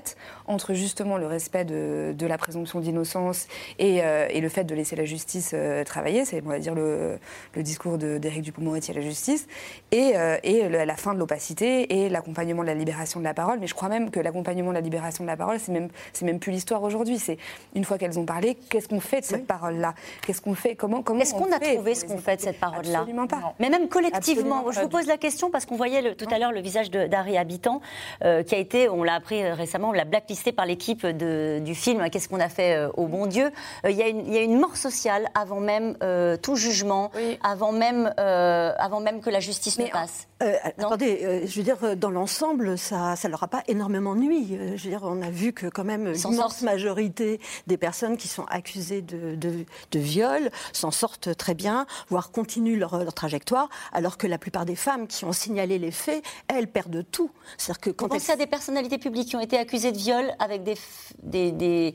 [0.46, 3.46] entre justement le respect de, la présomption d'innocence
[3.80, 7.18] euh, et, le fait de laisser la justice euh, travailler, c'est on va dire le,
[7.56, 9.46] discours d'Éric Dupond-Moretti à la justice,
[9.92, 13.58] et, euh, la fin de l'opacité et l'accompagnement de la libération de la parole.
[13.60, 15.88] Mais je crois même que l'accompagnement de la libération de la parole, c'est même,
[16.22, 17.18] même plus l'histoire aujourd'hui.
[17.18, 17.38] C'est
[17.74, 19.94] une fois qu'elles ont parlé, qu'est-ce qu'on fait de cette parole-là?
[20.26, 20.74] Qu'est-ce qu'on fait?
[20.74, 22.98] Comment, comment Est-ce qu'on a trouvé ce qu'on fait de cette parole-là?
[22.98, 23.54] Absolument pas.
[23.58, 24.70] Mais même collectivement.
[24.70, 27.80] je vous pose la question parce qu'on voyait tout à l'heure le visage d'Harry Habitant,
[28.20, 32.40] qui a été, on l'a appris récemment, la blacklistée par l'équipe du film Qu'est-ce qu'on
[32.40, 33.50] a fait euh, au bon Dieu?
[33.84, 37.10] Euh, Il y, a une mort sociale avant même euh, tout jugement,
[37.42, 40.28] avant, même, avant même que la justice ne passe.
[40.40, 44.58] attendez, je veux dire, dans l'ensemble, ça ne leur a pas énormément nuit.
[44.76, 48.44] je veux dire, on a vu que quand même l'immense majorité des personnes qui sont
[48.44, 54.26] accusées de, de, viol s'en sortent très bien, voire continuent leur, leur, trajectoire, alors que
[54.26, 57.30] la plupart des femmes qui ont signalé les faits, elles perdent tout.
[57.56, 60.34] C'est-à-dire que quand Vous pensez à des personnalités publiques qui ont été accusées de viol
[60.38, 60.74] avec des,
[61.22, 61.94] des, des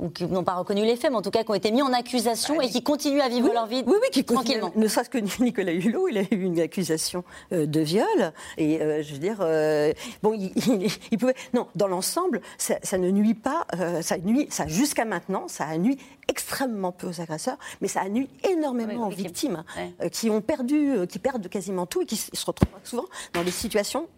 [0.00, 1.82] ou qui n'ont pas reconnu les faits, mais en tout cas qui ont été mis
[1.82, 4.72] en accusation bah, et qui continuent à vivre leur vie oui, oui, qui tranquillement.
[4.74, 8.32] Ne serait-ce que Nicolas Hulot, il a eu une accusation euh, de viol.
[8.56, 11.34] Et euh, je veux dire, euh, bon, il, pouvait.
[11.52, 13.66] Non, dans l'ensemble, ça, ne nuit pas.
[14.00, 18.08] ça nuit, ça jusqu'à maintenant, ça a nuit extrêmement peu aux agresseurs, mais ça a
[18.08, 19.64] nuit énormément aux victimes,
[20.12, 24.08] qui ont perdu, qui perdent quasiment tout et qui se retrouvent souvent dans des situations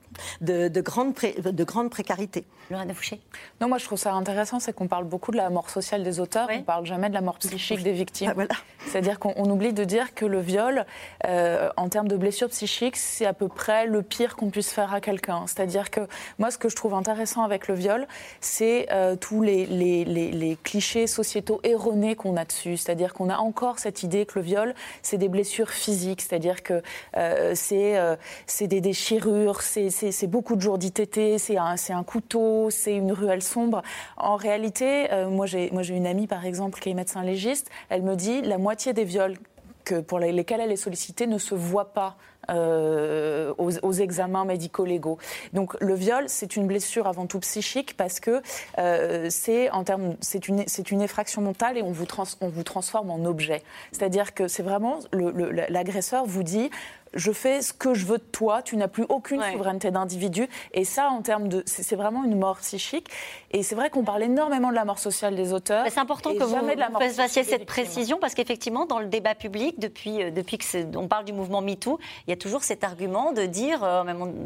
[0.41, 2.45] de, de, grande, de grande précarité.
[2.71, 3.21] Lorraine Fouché
[3.61, 6.21] Non, moi je trouve ça intéressant, c'est qu'on parle beaucoup de la mort sociale des
[6.21, 8.33] auteurs, on ne parle jamais de la mort psychique des victimes.
[8.39, 8.55] Ah,
[8.87, 10.87] C'est-à-dire qu'on oublie de dire que le viol,
[11.27, 14.95] euh, en termes de blessures psychiques, c'est à peu près le pire qu'on puisse faire
[14.95, 15.45] à quelqu'un.
[15.47, 16.01] C'est-à-dire que
[16.39, 18.07] moi, ce que je trouve intéressant avec le viol,
[18.41, 22.77] c'est euh, tous les, les, les, clichés sociétaux erronés qu'on a dessus.
[22.77, 26.83] C'est-à-dire qu'on a encore cette idée que le viol, c'est des blessures physiques, c'est-à-dire que
[27.17, 32.95] euh, c'est des déchirures, c'est c'est beaucoup de jours d'ITT, c'est un, un, couteau, c'est
[32.97, 33.83] une ruelle sombre.
[34.17, 38.17] En réalité, euh, moi j'ai une amie par exemple qui est médecin légiste, elle me
[38.17, 39.37] dit la moitié des viols
[39.85, 42.17] que, pour lesquels elle est sollicitée ne se voient pas
[42.51, 45.19] euh, aux, examens médico-légaux.
[45.53, 48.43] Donc le viol, c'est une blessure avant tout psychique parce que
[48.79, 52.07] euh, c'est en termes, c'est une, c'est une effraction mentale et on vous,
[52.41, 53.63] on vous transforme en objet.
[53.93, 56.71] C'est-à-dire que c'est vraiment l'agresseur vous dit
[57.15, 60.49] je fais ce que je veux de toi, tu n'as plus aucune souveraineté d'individu.
[60.73, 61.63] Et ça, en termes de.
[61.67, 63.09] C'est vraiment une mort psychique.
[63.51, 65.85] Et c'est vrai qu'on parle énormément de la mort sociale des auteurs.
[65.89, 70.31] C'est important que vous fassiez cette précision, parce qu'effectivement, dans le débat public, depuis, euh,
[70.31, 74.03] depuis qu'on parle du mouvement MeToo, il y a toujours cet argument de dire euh,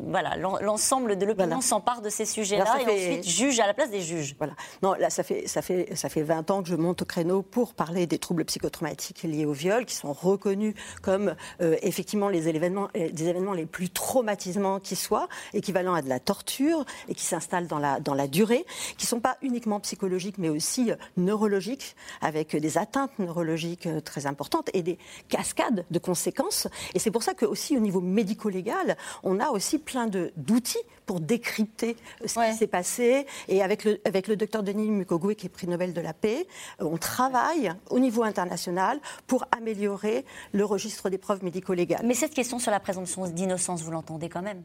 [0.09, 4.01] voilà, l'ensemble de l'opinion s'empare de ces sujets-là et ensuite juge à la place des
[4.01, 4.35] juges.
[4.39, 4.55] Voilà.
[4.83, 7.43] Non, là, ça fait, ça, fait, ça fait 20 ans que je monte au créneau
[7.43, 12.49] pour parler des troubles psychotraumatiques liés au viol, qui sont reconnus comme euh, effectivement les
[12.49, 17.15] événements, euh, des événements les plus traumatisants qui soient, équivalents à de la torture et
[17.15, 18.67] qui s'installent dans la, dans la durée,
[18.99, 24.71] qui ne sont pas uniquement psychologiques mais aussi neurologiques, avec des atteintes neurologiques très importantes
[24.75, 26.69] et des cascades de conséquences.
[26.95, 31.21] Et c'est pour ça que aussi au niveau médico-légal, on a aussi plein d'outils pour
[31.21, 33.27] décrypter ce qui s'est passé.
[33.49, 36.47] Et avec le, avec le docteur Denis Mukwege, qui est prix Nobel de la paix,
[36.81, 42.05] on travaille au niveau international pour améliorer le registre des preuves médico-légales.
[42.05, 44.63] Mais cette question sur la présomption d'innocence, vous l'entendez quand même?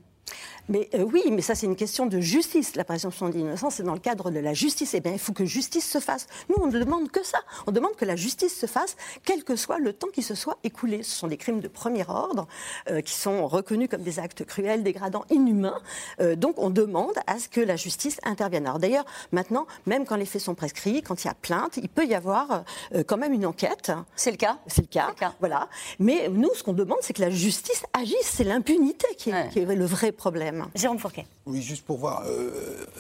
[0.69, 2.75] Mais euh, oui, mais ça c'est une question de justice.
[2.75, 4.93] La présomption d'innocence, c'est dans le cadre de la justice.
[4.93, 6.27] Eh bien, il faut que justice se fasse.
[6.49, 7.39] Nous, on ne demande que ça.
[7.67, 10.57] On demande que la justice se fasse, quel que soit le temps qui se soit
[10.63, 11.03] écoulé.
[11.03, 12.47] Ce sont des crimes de premier ordre
[12.89, 15.81] euh, qui sont reconnus comme des actes cruels, dégradants, inhumains.
[16.21, 18.65] Euh, donc, on demande à ce que la justice intervienne.
[18.65, 21.89] Alors d'ailleurs, maintenant, même quand les faits sont prescrits, quand il y a plainte, il
[21.89, 22.63] peut y avoir
[23.07, 23.91] quand même une enquête.
[24.15, 24.57] C'est le cas.
[24.67, 25.13] C'est le cas.
[25.39, 25.67] Voilà.
[25.99, 28.17] Mais nous, ce qu'on demande, c'est que la justice agisse.
[28.23, 30.67] C'est l'impunité qui, est le vrai problème.
[30.75, 31.25] Jérôme Fourquet.
[31.45, 32.51] Oui, juste pour voir, euh,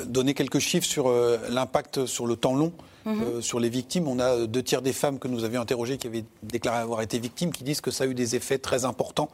[0.05, 2.73] donner quelques chiffres sur euh, l'impact sur le temps long.
[3.05, 3.23] Mhm.
[3.23, 6.07] Euh, sur les victimes, on a deux tiers des femmes que nous avions interrogées qui
[6.07, 9.29] avaient déclaré avoir été victimes qui disent que ça a eu des effets très importants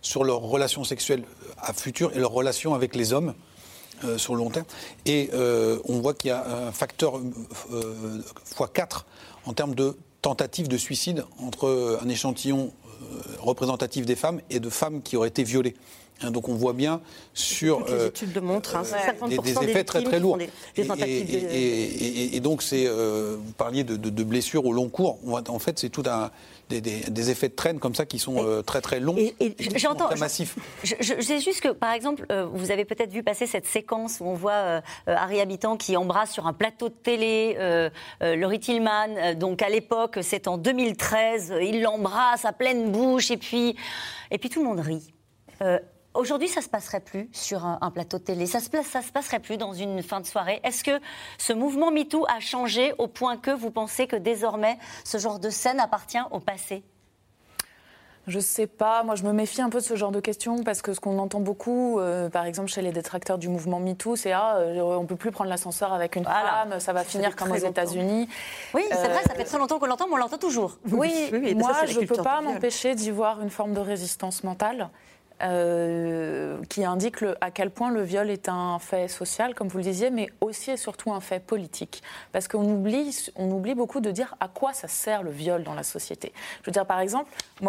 [0.00, 1.24] sur leurs relations sexuelles
[1.58, 3.34] à futur et leurs relations avec les hommes.
[4.16, 4.66] sur le long terme.
[5.06, 5.30] Et
[5.88, 7.20] on voit qu'il y a un facteur
[8.50, 9.04] x4
[9.46, 12.72] en termes de tentatives de suicide entre un échantillon
[13.38, 15.76] représentatif des femmes et de femmes qui auraient été violées.
[16.24, 17.00] Hein, donc on voit bien
[17.34, 18.82] sur les euh, études le montrent, hein,
[19.28, 20.38] des, effets très très lourds.
[20.76, 25.18] et, donc c'est, euh, vous parliez de, blessures au long cours.
[25.48, 26.30] En fait, c'est tout un
[26.68, 29.34] des, effets de traîne comme ça qui sont euh, très très longs et,
[29.76, 30.56] j'entends, très massifs.
[30.84, 34.34] Je, sais juste que, par exemple, vous avez peut-être vu passer cette séquence où on
[34.34, 37.56] voit Harry Habitant qui embrasse sur un plateau de télé
[38.20, 39.34] Laurie Tillman.
[39.36, 43.76] donc à l'époque, c'est en 2013, il l'embrasse à pleine bouche et puis,
[44.30, 45.12] et puis tout le monde rit.
[46.14, 49.12] Aujourd'hui, ça ne se passerait plus sur un, plateau de télé, ça ne se, se
[49.12, 50.60] passerait plus dans une fin de soirée.
[50.62, 51.00] Est-ce que
[51.38, 55.48] ce mouvement MeToo a changé au point que vous pensez que désormais, ce genre de
[55.48, 56.82] scène appartient au passé?
[58.28, 59.02] Je sais pas.
[59.02, 61.18] Moi, je me méfie un peu de ce genre de questions parce que ce qu'on
[61.18, 65.06] entend beaucoup, euh, par exemple chez les détracteurs du mouvement MeToo, c'est ah, euh, on
[65.06, 68.28] peut plus prendre l'ascenseur avec une femme, ça va finir comme aux États-Unis.
[68.74, 70.78] Oui, c'est vrai, ça fait très longtemps qu'on l'entend, mais on l'entend toujours.
[70.92, 74.90] Oui, moi, je ne peux pas m'empêcher d'y voir une forme de résistance mentale.
[75.42, 79.82] Euh, qui indique à quel point le viol est un fait social, comme vous le
[79.84, 82.02] disiez, mais aussi et surtout un fait politique.
[82.30, 85.74] Parce qu'on oublie, on oublie beaucoup de dire à quoi ça sert le viol dans
[85.74, 86.32] la société.
[86.60, 87.28] Je veux dire, par exemple,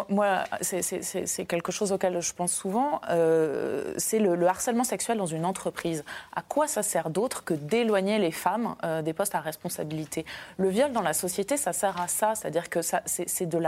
[0.09, 5.45] moi, c'est quelque chose auquel je pense souvent, euh, c'est le, harcèlement sexuel dans une
[5.45, 6.03] entreprise.
[6.35, 10.25] À quoi ça sert d'autre que d'éloigner les femmes euh, des postes à responsabilité?
[10.57, 13.59] Le viol dans la société, ça sert à ça, c'est-à-dire que c'est de,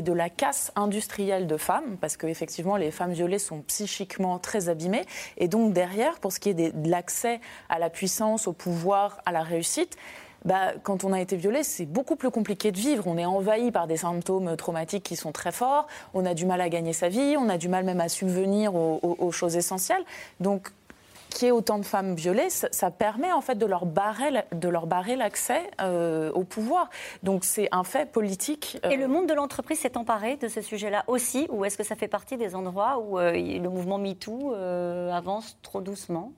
[0.00, 5.04] de la casse industrielle de femmes, parce qu'effectivement, les femmes violées sont psychiquement très abîmés.
[5.36, 9.32] Et donc derrière, pour ce qui est de l'accès à la puissance, au pouvoir, à
[9.32, 9.96] la réussite,
[10.44, 13.06] bah, quand on a été violé, c'est beaucoup plus compliqué de vivre.
[13.06, 15.86] On est envahi par des symptômes traumatiques qui sont très forts.
[16.12, 17.36] On a du mal à gagner sa vie.
[17.38, 20.04] On a du mal même à subvenir aux, aux choses essentielles.
[20.40, 20.70] Donc,
[21.34, 24.68] qu'il y ait autant de femmes violées, ça, permet en fait de leur barrer, de
[24.68, 26.88] leur barrer l'accès euh, au pouvoir.
[27.22, 28.78] Donc c'est un fait politique.
[28.84, 28.90] Euh.
[28.90, 31.96] Et le monde de l'entreprise s'est emparé de ce sujet-là aussi, ou est-ce que ça
[31.96, 36.32] fait partie des endroits où euh, le mouvement MeToo avance trop doucement?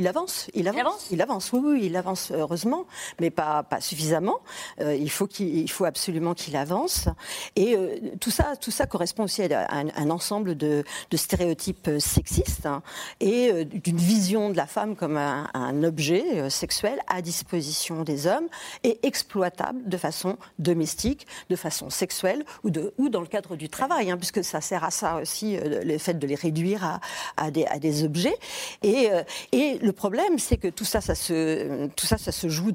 [0.00, 2.86] Il avance, il avance, il avance, oui, oui, il avance heureusement,
[3.20, 4.38] mais pas, pas suffisamment.
[4.80, 7.06] Euh, il, faut qu'il, faut absolument qu'il avance.
[7.54, 10.84] Et euh, tout, ça, tout ça correspond aussi à un, ensemble de,
[11.14, 12.82] stéréotypes euh, sexistes hein,
[13.20, 18.48] et d'une vision de la femme comme un, objet sexuel à disposition des hommes
[18.84, 23.68] et exploitable de façon domestique, de façon sexuelle ou, de, ou dans le cadre du
[23.68, 27.00] travail, hein, puisque ça sert à ça aussi, le fait de les réduire à,
[27.36, 28.36] à, des, à des, objets.
[28.82, 29.10] Et,
[29.52, 32.72] et le problème, c'est que tout ça, se, joue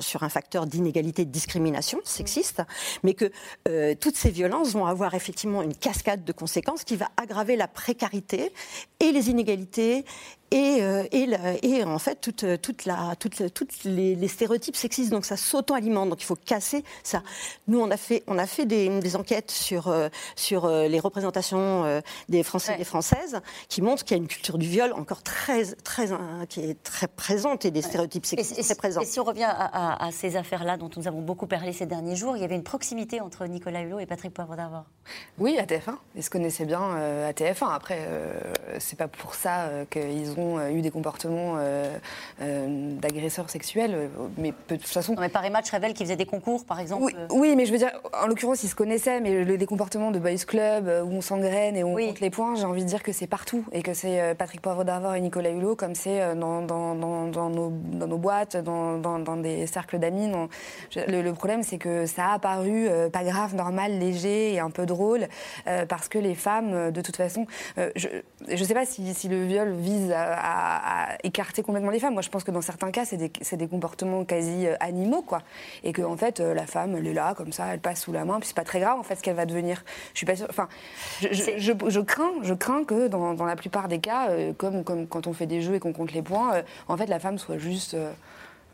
[0.00, 2.62] sur un facteur d'inégalité, de discrimination sexiste,
[3.02, 3.30] mais que
[3.68, 7.68] euh, toutes ces violences vont avoir effectivement une cascade de conséquences qui va aggraver la
[7.68, 8.52] précarité
[9.00, 10.04] et les inégalités
[10.50, 15.10] et, euh, et, en fait toute, toute la, toute, toutes les, stéréotypes sexistes.
[15.10, 16.10] Donc ça s'auto-alimente.
[16.10, 17.22] Donc il faut casser ça.
[17.68, 22.00] Nous, on a fait, on a fait des, enquêtes sur, euh, sur euh, les représentations
[22.28, 25.22] des Français et des Françaises qui montrent qu'il y a une culture du viol encore
[25.22, 26.08] très, très,
[26.48, 29.00] qui est très présente et des stéréotypes sexistes très présents.
[29.00, 32.36] Et si on revient à, ces affaires-là dont nous avons beaucoup parlé ces derniers jours,
[32.36, 34.84] il y avait une proximité entre Nicolas Hulot et Patrick Poivre d'Arvor.
[35.38, 35.96] Oui, à TF1.
[36.16, 37.72] Ils se connaissaient bien à TF1.
[37.72, 38.08] Après,
[38.78, 41.96] c'est pas pour ça qu'ils ont euh, eu des comportements euh,
[42.42, 45.14] euh, d'agresseurs sexuels, mais de toute façon.
[45.18, 47.12] mais Paris Match révèle qu'ils faisaient des concours, par exemple.
[47.30, 50.18] Oui, mais je veux dire, en l'occurrence, ils se connaissaient, mais le, des comportements de
[50.18, 53.12] boys club où on s'engraine et on compte les points, j'ai envie de dire que
[53.12, 56.94] c'est partout et que c'est Patrick Poivre d'Arvor et Nicolas Hulot, comme c'est dans, dans,
[56.94, 60.30] dans, dans, nos, dans nos boîtes, dans, dans des cercles d'amis.
[60.96, 64.86] Le, le, problème, c'est que ça a apparu pas grave, normal, léger et un peu
[64.86, 65.28] drôle,
[65.88, 69.72] parce que les femmes, de toute façon, je ne sais pas si, si le viol
[69.72, 72.14] vise à à, écarter complètement les femmes.
[72.14, 75.42] Moi, je pense que dans certains cas, c'est des, des, comportements quasi animaux, quoi.
[75.84, 78.24] Et que, en fait, la femme, elle est là, comme ça, elle passe sous la
[78.24, 79.84] main, puis c'est pas très grave, en fait, ce qu'elle va devenir.
[80.12, 80.46] Je suis pas sûre.
[80.50, 80.68] Enfin,
[81.20, 85.26] je, je, crains, je crains que dans, dans, la plupart des cas, comme, comme quand
[85.26, 87.96] on fait des jeux et qu'on compte les points, en fait, la femme soit juste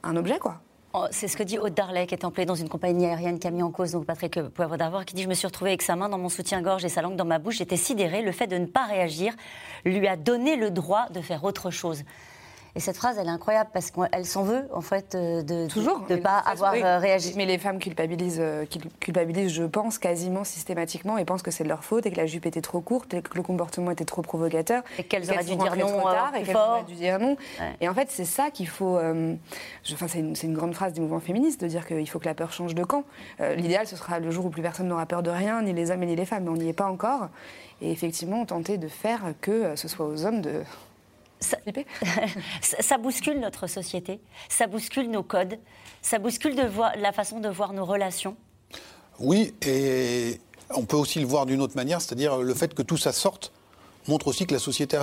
[0.03, 0.61] un objet, quoi.
[0.99, 3.47] Oh, c'est ce que dit Aude Darley, qui est employée dans une compagnie aérienne qui
[3.47, 5.83] a mis en cause donc Patrick Poivre d'Arvor, qui dit Je me suis retrouvée avec
[5.83, 7.59] sa main dans mon soutien-gorge et sa langue dans ma bouche.
[7.59, 8.23] J'étais sidérée.
[8.23, 9.35] Le fait de ne pas réagir
[9.85, 12.03] lui a donné le droit de faire autre chose.
[12.77, 15.67] Et cette phrase, elle est incroyable parce qu'elle s'en veut, en fait, euh, de
[16.11, 17.33] ne pas avoir euh, réagi.
[17.35, 18.67] Mais les femmes culpabilisent, euh,
[19.01, 22.27] culpabilisent, je pense, quasiment systématiquement et pensent que c'est de leur faute et que la
[22.27, 24.83] jupe était trop courte et que le comportement était trop provocateur.
[24.99, 27.39] Et qu'elles auraient dû dire non trop tard et qu'elles auraient dû dire non.
[27.81, 28.99] Et en fait, c'est ça qu'il faut.
[28.99, 32.35] enfin, c'est une, une, grande phrase du mouvement féministe de dire qu'il faut que la
[32.35, 33.05] peur change de camp.
[33.57, 36.05] L'idéal, ce sera le jour où plus personne n'aura peur de rien, ni les hommes
[36.05, 37.29] ni les femmes, mais on n'y est pas encore.
[37.81, 40.63] Et effectivement, tenter de faire que ce soit aux hommes de
[42.61, 45.59] ça, ça, bouscule notre société, ça bouscule nos codes,
[46.03, 46.63] ça bouscule de
[47.01, 48.37] la façon de voir nos relations.
[49.19, 52.97] Oui, et on peut aussi le voir d'une autre manière, c'est-à-dire le fait que tout
[52.97, 53.53] ça sorte
[54.09, 54.97] montre aussi que la société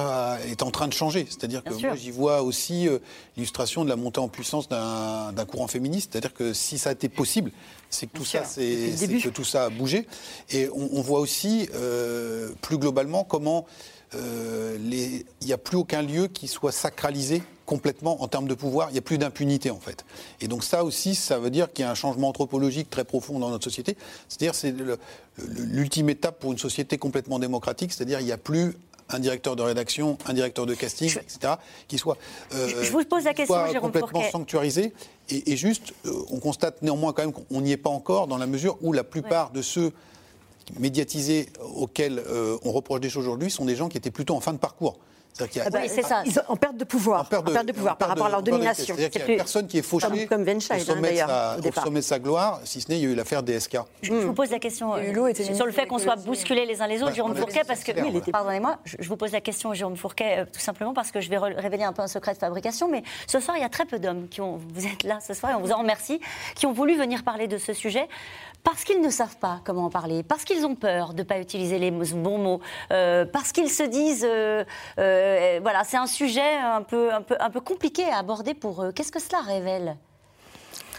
[0.47, 1.25] est en train de changer.
[1.29, 2.99] C'est-à-dire que moi, j'y vois aussi euh,
[3.35, 6.11] l'illustration de la montée en puissance d'un courant féministe.
[6.11, 7.51] C'est-à-dire que si ça a été possible,
[7.89, 8.63] c'est que tout ça, c'est
[9.21, 10.07] que tout ça a bougé.
[10.51, 16.27] Et on, voit aussi, euh, plus globalement, comment euh, il n'y a plus aucun lieu
[16.27, 18.89] qui soit sacralisé complètement en termes de pouvoir.
[18.89, 20.05] Il n'y a plus d'impunité en fait.
[20.41, 23.39] Et donc ça aussi, ça veut dire qu'il y a un changement anthropologique très profond
[23.39, 23.97] dans notre société.
[24.27, 24.73] C'est-à-dire c'est
[25.37, 27.93] l'ultime étape pour une société complètement démocratique.
[27.93, 28.75] C'est-à-dire il n'y a plus
[29.09, 31.55] un directeur de rédaction, un directeur de casting, etc.,
[31.87, 32.17] qui soit,
[32.53, 34.93] euh, je vous pose la question, complètement sanctuarisé.
[35.29, 38.47] Et, juste, euh, on constate néanmoins quand même qu'on n'y est pas encore dans la
[38.47, 39.91] mesure où la plupart de ceux
[40.79, 44.39] médiatisés auxquels euh, on reproche des choses aujourd'hui sont des gens qui étaient plutôt en
[44.39, 44.97] fin de parcours.
[45.33, 46.23] C'est ah bah, ça.
[46.25, 48.95] Ils en perte de pouvoir, en perte de, pouvoir par rapport à leur domination.
[48.95, 51.81] C'est-à-dire qu'il n'y a personne qui est fauché comme, comme au, sommet hein, de sa,
[51.81, 53.77] au, sommet de sa gloire, si ce n'est il y a eu l'affaire DSK.
[54.03, 57.01] Je, vous pose la question euh, sur le fait qu'on soit bousculés les uns les
[57.01, 57.91] autres, Jérôme Fourquet, parce que...
[58.31, 61.37] Pardonnez-moi, je vous pose la question, Jérôme Fourquet, euh, tout simplement parce que je vais
[61.37, 63.97] révéler un peu un secret de fabrication, mais ce soir, il y a très peu
[63.97, 64.59] d'hommes qui ont...
[64.73, 66.19] Vous êtes là ce soir et on vous en remercie,
[66.55, 68.07] qui ont voulu venir parler de ce sujet
[68.63, 71.39] parce qu'ils ne savent pas comment en parler, parce qu'ils ont peur de ne pas
[71.39, 74.63] utiliser les bons mots, euh, parce qu'ils se disent, euh,
[74.99, 78.83] euh, voilà, c'est un sujet un peu, un, peu, un peu compliqué à aborder pour
[78.83, 78.91] eux.
[78.91, 79.97] Qu'est-ce que cela révèle,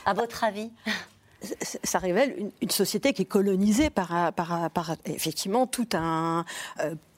[0.04, 0.70] à votre avis?
[1.60, 6.46] Ça révèle une, société qui est colonisée par, par, par effectivement tout un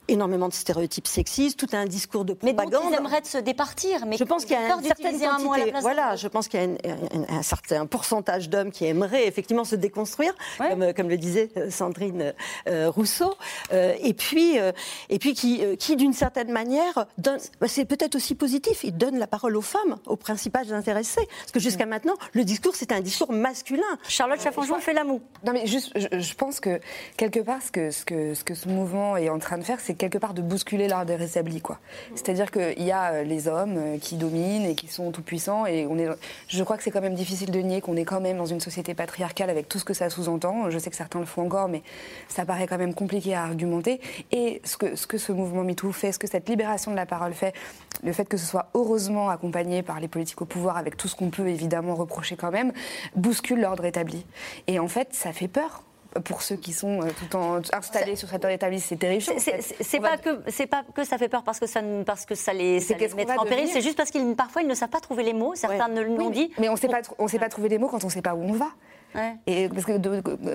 [0.09, 2.85] énormément de stéréotypes sexistes, tout un discours de propagande.
[2.90, 4.07] Mais ils aimeraient se départir.
[4.07, 5.73] Mais je pense qu'il y a une certaine quantité.
[5.81, 6.97] Voilà, je pense qu'il y a
[7.29, 12.35] un certain pourcentage d'hommes qui aimeraient effectivement se déconstruire, comme, comme, le disait euh, Sandrine
[12.69, 13.35] euh, Rousseau,
[13.73, 14.57] euh, et puis
[15.09, 19.19] et puis qui, qui d'une certaine manière donne, bah, c'est peut-être aussi positif, il donne
[19.19, 23.01] la parole aux femmes, aux principales intéressées, parce que jusqu'à maintenant le discours c'était un
[23.01, 23.83] discours masculin.
[24.09, 25.21] Charlotte Chaffanjon fait l'amour.
[25.45, 26.81] Non mais juste, je, je, pense que
[27.16, 29.81] quelque part ce que ce que ce que ce mouvement est en train de faire,
[29.81, 31.17] c'est quelque part de bousculer l'art des.
[31.63, 31.79] Quoi.
[32.15, 35.67] C'est-à-dire qu'il y a euh, les hommes euh, qui dominent et qui sont tout puissants.
[35.67, 36.09] Et on est,
[36.49, 38.61] je crois que c'est quand même difficile de nier qu'on est quand même dans une
[38.61, 40.71] société patriarcale avec tout ce que ça sous-entend.
[40.71, 41.83] Je sais que certains le font encore, mais
[42.29, 44.01] ça paraît quand même compliqué à argumenter.
[44.33, 47.07] Et ce que ce, que ce mouvement MeToo fait, ce que cette libération de la
[47.07, 47.55] parole fait,
[48.03, 51.17] le fait que ce soit heureusement accompagné par les politiques au pouvoir, avec tout ce
[51.17, 52.73] qu'on peut évidemment reprocher quand même,
[53.15, 54.27] bouscule l'ordre établi.
[54.67, 55.83] Et en fait, ça fait peur
[56.20, 59.35] pour ceux qui sont euh, tout en installés sur cette établissement, c'est terrifiant.
[59.81, 62.52] C'est pas que c'est pas que ça fait peur parce que ça parce que ça
[62.52, 63.68] les, ça les met en péril.
[63.68, 65.55] C'est juste parce qu'ils parfois ils ne savent pas trouver les mots.
[65.55, 66.50] Certains ne l'ont dit.
[66.59, 68.35] Mais on sait pas on sait pas trouver les mots quand on ne sait pas
[68.35, 68.68] où on va.
[69.46, 69.92] Et parce que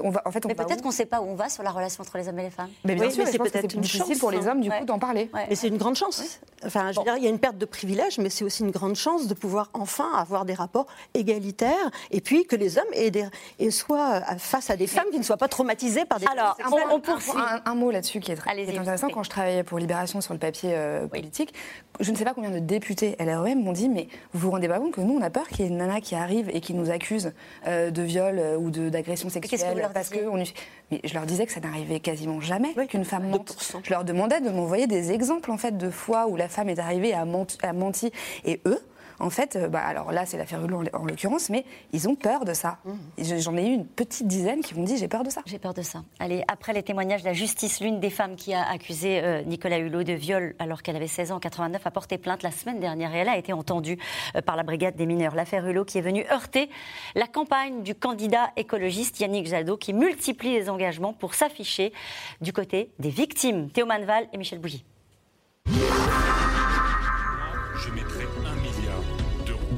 [0.03, 1.63] on va, en fait, on mais peut-être qu'on ne sait pas où on va sur
[1.63, 2.69] la relation entre les hommes et les femmes.
[2.83, 5.29] Mais bien sûr, c'est peut-être une difficile pour les hommes du coup d'en parler.
[5.49, 6.39] Mais c'est une grande chance.
[6.65, 8.71] Enfin, je veux dire, il y a une perte de privilèges, mais c'est aussi une
[8.71, 13.11] grande chance de pouvoir enfin avoir des rapports égalitaires, et puis que les hommes aient
[13.11, 13.25] des,
[13.59, 16.27] et soient face à des femmes qui ne soient pas traumatisées par des.
[16.27, 16.57] Alors,
[16.91, 17.31] on, poursuit.
[17.65, 19.09] Un, mot là-dessus qui est très intéressant.
[19.09, 21.53] Quand je travaillais pour Libération sur le papier euh, politique,
[21.99, 24.79] je ne sais pas combien de députés LREM m'ont dit, mais vous vous rendez pas
[24.79, 26.73] compte que nous, on a peur qu'il y ait une nana qui arrive et qui
[26.73, 27.33] nous accuse
[27.67, 30.43] euh, de viol euh, ou d'agression sexuelle parce que on...
[30.91, 33.55] mais je leur disais que ça n'arrivait quasiment jamais qu'une femme mente.
[33.83, 36.79] Je leur demandais de m'envoyer des exemples en fait de fois où la femme est
[36.79, 37.25] arrivée à,
[37.63, 38.11] à menti
[38.45, 38.81] et eux
[39.21, 42.43] en fait, euh, bah, alors là, c'est l'affaire Hulot en, l'occurrence, mais ils ont peur
[42.45, 42.79] de ça.
[42.85, 43.37] Mmh.
[43.39, 45.41] J'en ai eu une petite dizaine qui m'ont dit j'ai peur de ça.
[45.45, 46.03] J'ai peur de ça.
[46.19, 49.77] Allez, après les témoignages de la justice, l'une des femmes qui a accusé euh, Nicolas
[49.77, 52.79] Hulot de viol alors qu'elle avait 16 ans en 89 a porté plainte la semaine
[52.79, 53.97] dernière et elle a été entendue
[54.35, 55.35] euh, par la brigade des mineurs.
[55.35, 56.69] L'affaire Hulot qui est venue heurter
[57.15, 61.93] la campagne du candidat écologiste Yannick Jadot qui multiplie les engagements pour s'afficher
[62.41, 63.69] du côté des victimes.
[63.69, 64.83] Théo Manval et Michel Bougie.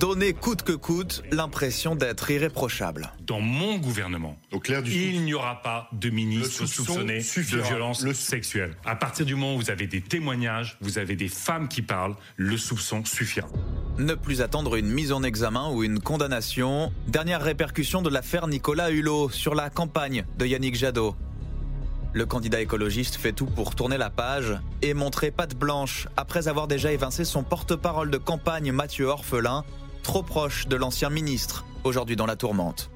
[0.03, 3.13] Donner coûte que coûte l'impression d'être irréprochable.
[3.21, 8.11] Dans mon gouvernement, Au clair du il n'y aura pas de ministre soupçonné de violence
[8.11, 8.75] sexuelle.
[8.83, 12.17] À partir du moment où vous avez des témoignages, vous avez des femmes qui parlent,
[12.35, 13.47] le soupçon suffira.
[13.97, 16.91] Ne plus attendre une mise en examen ou une condamnation.
[17.07, 21.15] Dernière répercussion de l'affaire Nicolas Hulot sur la campagne de Yannick Jadot.
[22.11, 26.67] Le candidat écologiste fait tout pour tourner la page et montrer patte blanche après avoir
[26.67, 29.63] déjà évincé son porte-parole de campagne Mathieu Orphelin
[30.03, 32.91] trop proche de l'ancien ministre, aujourd'hui dans la tourmente.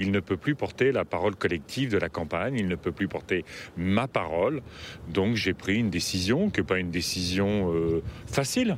[0.00, 3.06] Il ne peut plus porter la parole collective de la campagne, il ne peut plus
[3.06, 3.44] porter
[3.76, 4.62] ma parole.
[5.08, 8.76] Donc j'ai pris une décision, que pas une décision euh, facile.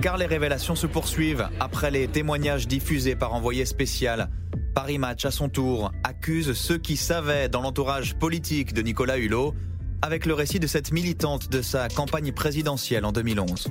[0.00, 4.30] Car les révélations se poursuivent après les témoignages diffusés par envoyé spécial.
[4.74, 9.54] Paris Match, à son tour, accuse ceux qui savaient dans l'entourage politique de Nicolas Hulot,
[10.00, 13.68] avec le récit de cette militante de sa campagne présidentielle en 2011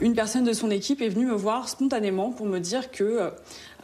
[0.00, 3.30] une personne de son équipe est venue me voir spontanément pour me dire que, euh,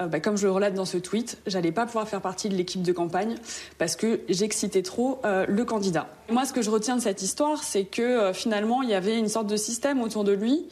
[0.00, 2.54] euh, bah, comme je le relate dans ce tweet, j'allais pas pouvoir faire partie de
[2.54, 3.36] l'équipe de campagne
[3.78, 6.08] parce que j'excitais trop euh, le candidat.
[6.30, 9.28] Moi, ce que je retiens de cette histoire, c'est que finalement, il y avait une
[9.28, 10.66] sorte de système autour de lui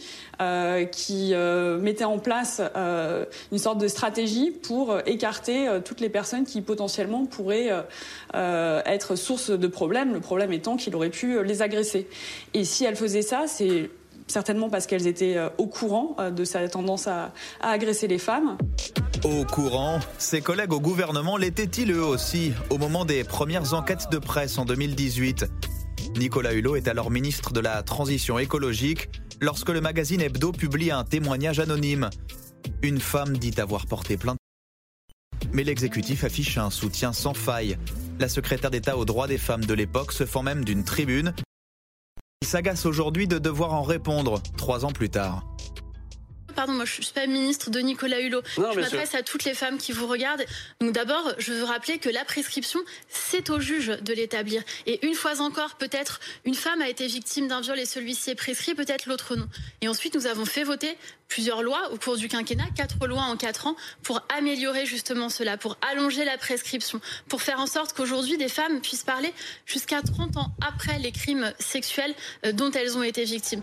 [0.92, 1.34] qui
[1.80, 2.62] mettait en place
[3.52, 7.70] une sorte de stratégie pour écarter toutes les personnes qui potentiellement pourraient
[8.32, 10.14] être source de problèmes.
[10.14, 12.08] Le problème étant qu'il aurait pu les agresser.
[12.54, 13.90] Et si elle faisait ça, c'est
[14.30, 18.56] certainement parce qu'elles étaient euh, au courant euh, de sa tendance à, agresser les femmes.
[19.24, 24.18] Au courant, ses collègues au gouvernement l'étaient-ils eux aussi au moment des premières enquêtes de
[24.18, 25.46] presse en 2018
[26.16, 29.08] Nicolas Hulot est alors ministre de la Transition écologique
[29.40, 32.10] lorsque le magazine Hebdo publie un témoignage anonyme.
[32.82, 34.38] Une femme dit avoir porté plainte.
[35.52, 37.78] Mais l'exécutif affiche un soutien sans faille.
[38.18, 41.32] La secrétaire d'État aux droits des femmes de l'époque se fend même d'une tribune
[42.42, 45.44] il s'agace aujourd'hui de devoir en répondre, trois ans plus tard.
[46.56, 48.40] Pardon, moi je suis pas ministre de Nicolas Hulot.
[48.56, 50.44] je m'adresse à toutes les femmes qui vous regardent.
[50.80, 54.62] Donc d'abord, je veux rappeler que la prescription, c'est au juge de l'établir.
[54.86, 58.36] Et une fois encore, peut-être une femme a été victime d'un viol et celui-ci est
[58.36, 59.46] prescrit, peut-être l'autre non.
[59.82, 60.96] Et ensuite, nous avons fait voter
[61.30, 65.56] plusieurs lois au cours du quinquennat, quatre lois en quatre ans, pour améliorer justement cela,
[65.56, 69.32] pour allonger la prescription, pour faire en sorte qu'aujourd'hui des femmes puissent parler
[69.64, 72.14] jusqu'à 30 ans après les crimes sexuels
[72.44, 73.62] euh, dont elles ont été victimes.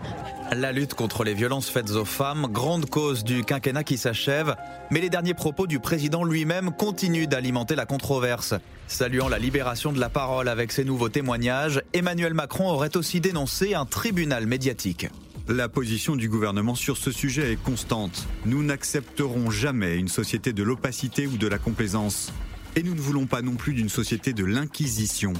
[0.50, 4.56] La lutte contre les violences faites aux femmes, grande cause du quinquennat qui s'achève,
[4.90, 8.54] mais les derniers propos du président lui-même continuent d'alimenter la controverse.
[8.86, 13.74] Saluant la libération de la parole avec ses nouveaux témoignages, Emmanuel Macron aurait aussi dénoncé
[13.74, 15.08] un tribunal médiatique.
[15.48, 18.26] La position du gouvernement sur ce sujet est constante.
[18.44, 22.34] Nous n'accepterons jamais une société de l'opacité ou de la complaisance.
[22.76, 25.32] Et nous ne voulons pas non plus d'une société de l'inquisition.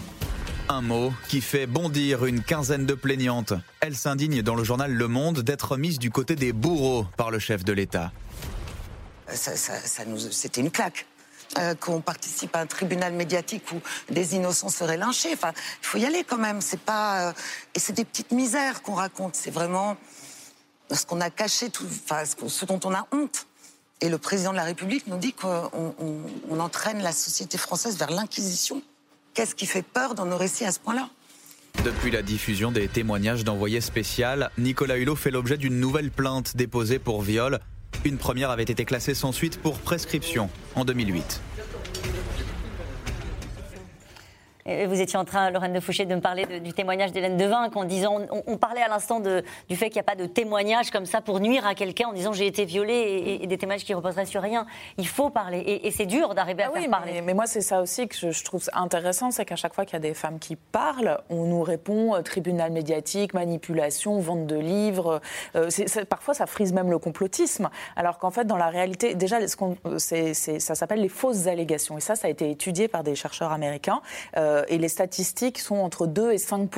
[0.70, 3.52] Un mot qui fait bondir une quinzaine de plaignantes.
[3.80, 7.38] Elles s'indignent dans le journal Le Monde d'être mises du côté des bourreaux par le
[7.38, 8.10] chef de l'État.
[9.30, 11.04] C'était une claque.
[11.56, 13.80] Euh, qu'on participe à un tribunal médiatique où
[14.12, 15.30] des innocents seraient lynchés.
[15.32, 16.60] Enfin, il faut y aller quand même.
[16.60, 17.32] C'est pas euh,
[17.74, 19.34] et c'est des petites misères qu'on raconte.
[19.34, 19.96] C'est vraiment
[20.92, 23.46] ce qu'on a caché, tout, enfin, ce dont on a honte.
[24.02, 25.94] Et le président de la République nous dit qu'on
[26.50, 28.82] on, entraîne la société française vers l'inquisition.
[29.32, 31.08] Qu'est-ce qui fait peur dans nos récits à ce point-là?
[31.82, 36.98] Depuis la diffusion des témoignages d'envoyés spécial, Nicolas Hulot fait l'objet d'une nouvelle plainte déposée
[36.98, 37.58] pour viol
[38.04, 41.40] une première avait été classée sans suite pour prescription en 2008.
[44.86, 47.84] Vous étiez en train, Lorraine de Fouché, de me parler du témoignage d'Hélène Devin, en
[47.84, 51.20] disant, on, parlait à l'instant du fait qu'il n'y a pas de témoignage comme ça
[51.20, 54.42] pour nuire à quelqu'un en disant j'ai été violée et, des témoignages qui reposeraient sur
[54.42, 54.66] rien.
[54.96, 57.22] Il faut parler et, c'est dur d'arriver à ah faire parler.
[57.22, 59.96] Mais, moi c'est ça aussi que je, trouve intéressant, c'est qu'à chaque fois qu'il y
[59.96, 65.20] a des femmes qui parlent, on nous répond euh, tribunal médiatique, manipulation, vente de livres.
[65.56, 65.70] Euh,
[66.08, 70.74] parfois ça frise même le complotisme, alors qu'en fait dans la réalité, déjà ce ça
[70.74, 74.00] s'appelle les fausses allégations et ça ça a été étudié par des chercheurs américains.
[74.36, 76.68] Euh, euh, et les statistiques sont entre 2 et 5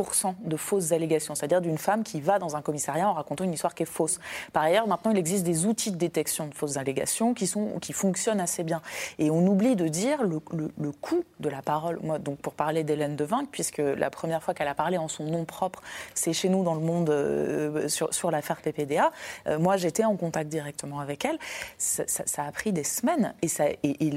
[0.44, 3.74] de fausses allégations, c'est-à-dire d'une femme qui va dans un commissariat en racontant une histoire
[3.74, 4.18] qui est fausse.
[4.52, 7.92] Par ailleurs, maintenant, il existe des outils de détection de fausses allégations qui, sont, qui
[7.92, 8.82] fonctionnent assez bien.
[9.18, 10.40] Et on oublie de dire le,
[10.78, 11.98] le, coût de la parole.
[12.02, 15.24] Moi, donc, pour parler d'Hélène Devinck, puisque la première fois qu'elle a parlé en son
[15.24, 15.80] nom propre,
[16.14, 19.12] c'est chez nous dans le monde euh, sur, sur l'affaire PPDA.
[19.46, 21.38] Euh, moi, j'étais en contact directement avec elle.
[21.78, 22.04] Ça,
[22.44, 23.34] a pris des semaines.
[23.42, 24.10] Et, ça, et,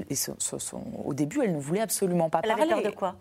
[1.06, 2.72] au début, elle ne voulait absolument pas elle parler.
[2.72, 3.16] Avait peur de quoi?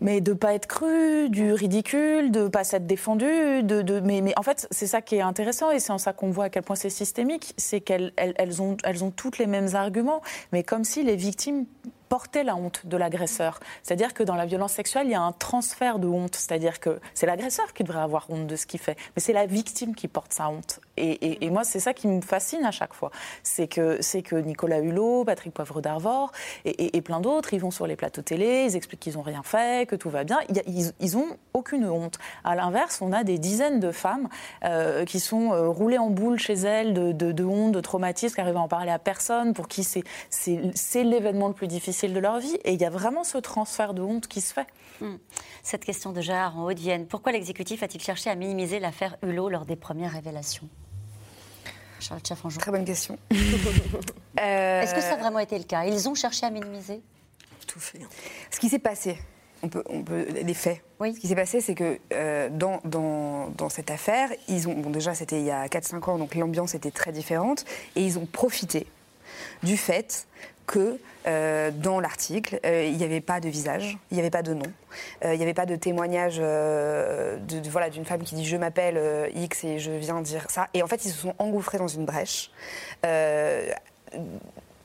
[0.00, 4.32] Mais de pas être cru, du ridicule, de pas s'être défendu, de, de mais, mais,
[4.36, 6.62] en fait c'est ça qui est intéressant et c'est en ça qu'on voit à quel
[6.62, 10.22] point c'est systémique, c'est qu'elles elles, elles, ont, elles ont toutes les mêmes arguments,
[10.52, 11.66] mais comme si les victimes
[12.14, 13.58] porter la honte de l'agresseur.
[13.82, 16.36] C'est-à-dire que dans la violence sexuelle, il y a un transfert de honte.
[16.36, 19.46] C'est-à-dire que c'est l'agresseur qui devrait avoir honte de ce qu'il fait, mais c'est la
[19.46, 20.78] victime qui porte sa honte.
[20.96, 23.10] Et, moi, c'est ça qui me fascine à chaque fois.
[23.42, 26.30] C'est que, Nicolas Hulot, Patrick Poivre d'Arvor
[26.64, 29.88] et, plein d'autres, ils vont sur les plateaux télé, ils expliquent qu'ils n'ont rien fait,
[29.88, 30.38] que tout va bien.
[30.66, 32.18] Ils, ils ont aucune honte.
[32.44, 34.28] À l'inverse, on a des dizaines de femmes
[34.64, 38.40] euh, qui sont euh, roulées en boule chez elles de, de, honte, de traumatisme, qui
[38.40, 42.38] arrivent à en parler à personne, pour qui c'est, l'événement le plus difficile de leur
[42.38, 42.58] vie.
[42.64, 44.66] Et il y a vraiment ce transfert de honte qui se fait.
[45.00, 45.16] Hmm.
[45.62, 47.06] Cette question de Gérard en Haute-Vienne.
[47.06, 50.68] Pourquoi l'exécutif a-t-il cherché à minimiser l'affaire Hulot lors des premières révélations?
[52.00, 53.18] Charlotte Très bonne question.
[54.40, 55.84] Euh, Est-ce que ça a vraiment été le cas?
[55.84, 57.00] Ils ont cherché à minimiser?
[57.68, 58.00] Tout fait.
[58.50, 59.16] Ce qui s'est passé,
[59.62, 60.82] on peut, on peut, les faits.
[60.98, 61.14] Oui.
[61.14, 64.90] Ce qui s'est passé, c'est que euh, dans, dans, dans, cette affaire, ils ont, bon,
[64.90, 68.26] déjà c'était il y a 4-5 ans, donc l'ambiance était très différente, et ils ont
[68.26, 68.88] profité
[69.62, 70.26] du fait
[70.66, 74.42] que euh, dans l'article, euh, il n'y avait pas de visage, il n'y avait pas
[74.42, 74.66] de nom,
[75.24, 79.64] il n'y avait pas de témoignage de, voilà, d'une femme qui dit je m'appelle X
[79.64, 80.68] et je viens dire ça.
[80.74, 82.50] Et en fait, ils se sont engouffrés dans une brèche.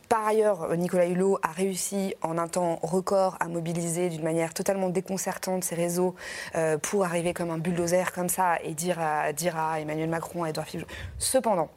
[0.10, 4.90] Par ailleurs, Nicolas Hulot a réussi en un temps record à mobiliser d'une manière totalement
[4.90, 6.16] déconcertante ses réseaux
[6.56, 10.46] euh, pour arriver comme un bulldozer comme ça et dire à, dire à Emmanuel Macron,
[10.46, 10.92] à Edouard Philippe.
[11.20, 11.70] Cependant,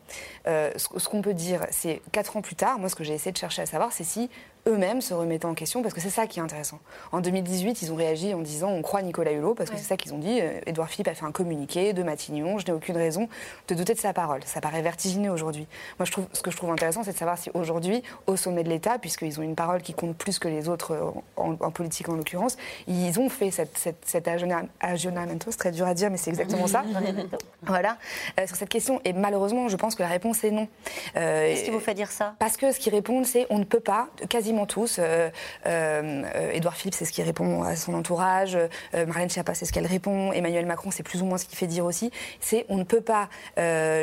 [0.47, 3.33] euh, ce, qu'on peut dire, c'est quatre ans plus tard, moi ce que j'ai essayé
[3.33, 4.31] de chercher à savoir, c'est si
[4.67, 6.79] eux-mêmes se remettaient en question, parce que c'est ça qui est intéressant.
[7.11, 9.97] En 2018, ils ont réagi en disant on croit Nicolas Hulot, parce que c'est ça
[9.97, 10.39] qu'ils ont dit.
[10.41, 13.29] Euh, Édouard Philippe a fait un communiqué de Matignon, je n'ai aucune raison
[13.69, 14.41] de douter de sa parole.
[14.45, 15.67] Ça paraît vertigineux aujourd'hui.
[15.99, 18.63] Moi, je trouve, ce que je trouve intéressant, c'est de savoir si aujourd'hui, au sommet
[18.63, 22.09] de l'État, puisqu'ils ont une parole qui compte plus que les autres euh, en, politique
[22.09, 22.57] en l'occurrence,
[22.87, 26.69] ils ont fait cette, cette, cet aggiornamento, c'est très dur à dire, mais c'est exactement
[26.69, 26.85] ça.
[27.63, 27.99] voilà,
[28.39, 29.01] euh, sur cette question.
[29.05, 30.69] Et malheureusement, je pense que la réponse est non.
[31.15, 32.35] Qu'est-ce qui vous fait dire ça?
[32.39, 34.97] Parce que ce qu'ils répondent, c'est on ne peut pas, quasiment tous.
[34.99, 35.31] Euh,
[35.67, 38.57] euh, Édouard Philippe, c'est ce qui répond à son entourage.
[38.95, 40.33] Euh, Marlène Schiappa, c'est ce qu'elle répond.
[40.33, 42.11] Emmanuel Macron, c'est plus ou moins ce qu'il fait dire aussi.
[42.41, 43.29] C'est on ne peut pas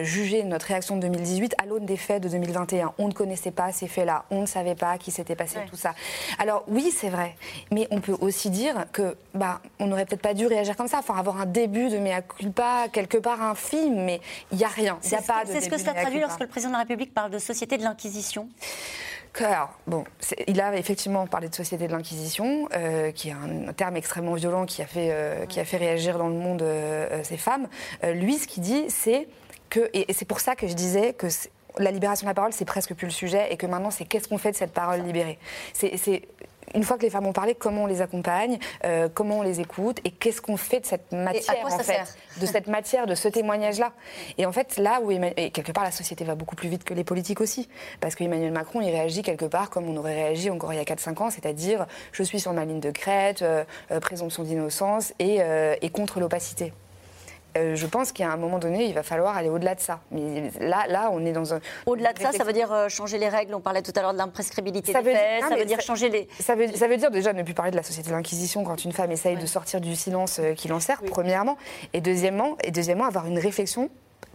[0.04, 2.93] juger notre réaction de 2018 à l'aune des faits de 2021.
[2.97, 4.26] On ne connaissait pas ces faits-là.
[4.32, 5.93] On ne savait pas qui s'était passé tout ça.
[6.38, 7.36] Alors oui, c'est vrai.
[7.72, 11.00] Mais on peut aussi dire que bah, on n'aurait peut-être pas dû réagir comme ça.
[11.00, 14.22] Enfin, avoir un début de mea culpa, quelque part un film, mais
[14.52, 14.97] il n'y a rien.
[15.02, 15.20] C'est
[15.62, 18.47] ce que cela traduit lorsque le président de la République parle de société de l'Inquisition
[19.41, 20.03] alors, bon,
[20.47, 24.65] il a effectivement parlé de société de l'Inquisition, euh, qui est un, terme extrêmement violent
[24.65, 27.67] qui a fait, euh, qui a fait réagir dans le monde euh, ces femmes.
[28.03, 29.27] lui, ce qu'il dit, c'est
[29.69, 31.27] que, et, c'est pour ça que je disais que
[31.77, 34.27] la libération de la parole, c'est presque plus le sujet, et que maintenant, c'est qu'est-ce
[34.27, 35.38] qu'on fait de cette parole libérée?
[36.76, 39.59] Une fois que les femmes ont parlé, comment on les accompagne, euh, comment on les
[39.59, 43.28] écoute et qu'est-ce qu'on fait de cette matière, en fait, de cette matière, de ce
[43.28, 43.93] témoignage-là.
[44.38, 46.93] Et en fait, là où et quelque part la société va beaucoup plus vite que
[46.93, 50.74] les politiques aussi, parce qu'Emmanuel Macron il réagit quelque part comme on aurait réagi encore
[50.74, 53.99] il y a 4-5 ans, c'est-à-dire je suis sur ma ligne de crête, euh, euh,
[53.99, 55.39] présomption d'innocence et,
[55.82, 56.74] et contre l'opacité.
[57.58, 60.00] Euh, je pense qu'à un moment donné, il va falloir aller au-delà de ça.
[60.12, 61.60] Mais là, là, on est dans un.
[61.86, 63.56] Au-delà de ça, ça veut dire euh, changer les règles.
[63.56, 65.43] On parlait tout à l'heure de l'imprescriptibilité des faits.
[65.47, 66.28] Ça veut dire changer les.
[66.39, 68.84] Ça veut, ça veut, dire déjà ne plus parler de la société de l'inquisition quand
[68.86, 71.58] une femme essaye de sortir du silence euh, qui l'enserre, premièrement,
[71.93, 73.89] et deuxièmement, et deuxièmement, avoir une réflexion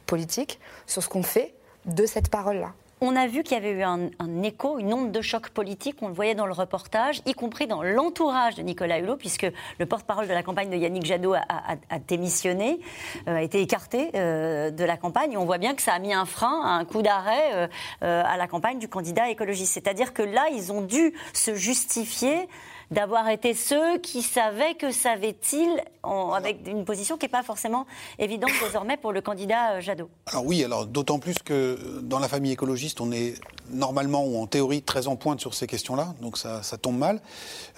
[0.07, 1.55] politique sur ce qu'on fait
[1.87, 2.73] de cette parole-là.
[3.07, 4.09] On a vu qu'il y avait eu un,
[4.43, 7.83] écho, une onde de choc politique, on le voyait dans le reportage, y compris dans
[7.83, 9.47] l'entourage de Nicolas Hulot, puisque
[9.79, 12.81] le porte-parole de la campagne de Yannick Jadot a, démissionné,
[13.29, 15.37] euh, a été écarté euh, de la campagne.
[15.37, 17.69] on voit bien que ça a mis un frein, un coup d'arrêt
[18.03, 19.75] euh, à la campagne du candidat écologiste.
[19.75, 22.49] C'est-à-dire que là, ils ont dû se justifier
[22.95, 27.87] d'avoir été ceux qui savaient que savaient-ils, avec une position qui n'est pas forcément
[28.19, 30.09] évidente désormais pour le candidat euh, Jadot.
[30.27, 33.35] Alors oui, alors d'autant plus que dans la famille écologiste, on est
[33.71, 37.21] normalement ou en théorie très en pointe sur ces questions-là, donc ça, tombe mal.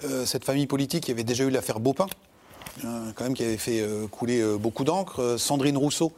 [0.03, 2.07] Euh, cette famille politique, il y avait déjà eu l'affaire Beaupin,
[2.85, 5.37] euh, quand même, qui avait fait couler beaucoup d'encre.
[5.37, 6.13] Sandrine Rousseau,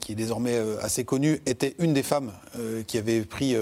[0.00, 2.32] qui est désormais assez connue, était une des femmes
[2.86, 3.56] qui avait pris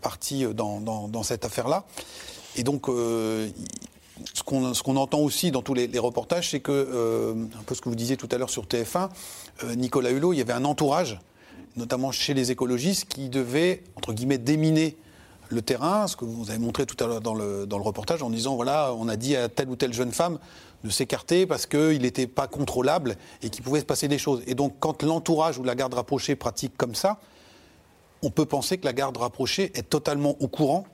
[0.00, 1.84] parti dans cette affaire-là.
[2.56, 3.48] Et donc, euh,
[4.34, 7.88] ce qu'on entend aussi dans tous les, reportages, c'est que, euh, un peu ce que
[7.88, 9.08] vous disiez tout à l'heure sur TF1,
[9.64, 11.20] euh, Nicolas Hulot, il y avait un entourage,
[11.76, 14.96] notamment chez les écologistes, qui devait, entre guillemets, déminer
[15.48, 18.22] le terrain, ce que vous avez montré tout à l'heure dans le, dans le, reportage,
[18.22, 20.38] en disant, voilà, on a dit à telle ou telle jeune femme
[20.84, 24.42] de s'écarter parce qu'il n'était pas contrôlable et qu'il pouvait se passer des choses.
[24.46, 27.18] Et donc, quand l'entourage ou la garde rapprochée pratique comme ça,
[28.22, 30.86] on peut penser que la garde rapprochée est totalement au courant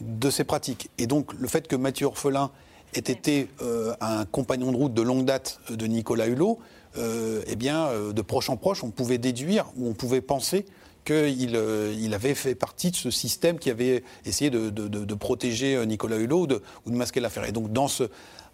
[0.00, 0.90] de ces pratiques.
[0.98, 2.50] Et donc le fait que Mathieu Orphelin
[2.94, 6.58] ait été euh, un compagnon de route de longue date de Nicolas Hulot,
[6.96, 10.66] euh, eh bien, euh, de proche en proche, on pouvait déduire ou on pouvait penser
[11.04, 11.58] qu'il
[11.98, 16.46] il avait fait partie de ce système qui avait essayé de, protéger Nicolas Hulot ou
[16.46, 17.48] de, masquer l'affaire.
[17.48, 18.04] Et donc dans ce,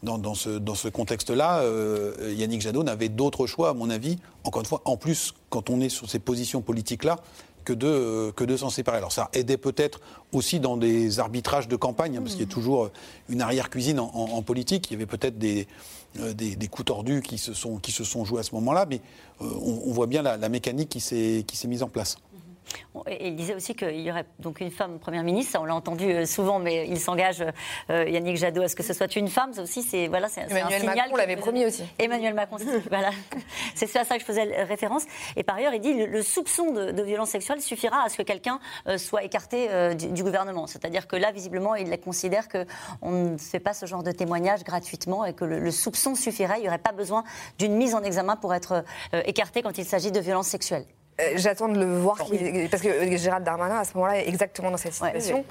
[0.04, 1.64] dans, ce, dans ce contexte-là,
[2.28, 5.80] Yannick Jadot n'avait d'autre choix, à mon avis, encore une fois, en plus, quand on
[5.80, 7.18] est sur ces positions politiques-là,
[7.66, 8.96] que de, que de s'en séparer.
[8.96, 10.00] Alors ça aidait peut-être
[10.32, 12.90] aussi dans des arbitrages de campagne, hein, parce qu'il y a toujours
[13.28, 14.90] une arrière-cuisine en, politique.
[14.90, 15.66] Il y avait peut-être des,
[16.20, 19.00] euh, des, coups tordus qui se sont, qui se sont joués à ce moment-là, mais
[19.42, 22.16] euh, on, voit bien la, la mécanique qui s'est mise en place.
[23.20, 26.26] Il disait aussi qu'il y aurait donc une femme première ministre, on l'a entendu euh,
[26.26, 27.44] souvent, mais il s'engage,
[27.90, 29.52] euh, Yannick Jadot, à ce que ce soit une femme.
[29.52, 31.84] Ça aussi, c'est voilà, c'est Emmanuel un Macron l'avait promis aussi.
[31.98, 32.56] Emmanuel Macron,
[32.90, 33.10] voilà,
[33.74, 35.04] c'est à ça que je faisais référence.
[35.36, 38.22] Et par ailleurs, il dit le, le soupçon de, violence sexuelle suffira à ce que
[38.22, 38.58] quelqu'un
[38.88, 40.66] euh, soit écarté du, gouvernement.
[40.66, 45.24] C'est-à-dire que là, visiblement, il considère qu'on ne fait pas ce genre de témoignage gratuitement
[45.24, 46.58] et que le, soupçon suffirait.
[46.58, 47.22] Il n'y aurait pas besoin
[47.58, 50.86] d'une mise en examen pour être écarté quand il s'agit de violence sexuelle.
[51.20, 54.70] Euh, j'attends de le voir, parce que euh, Gérald Darmanin, à ce moment-là, est exactement
[54.70, 55.44] dans cette situation.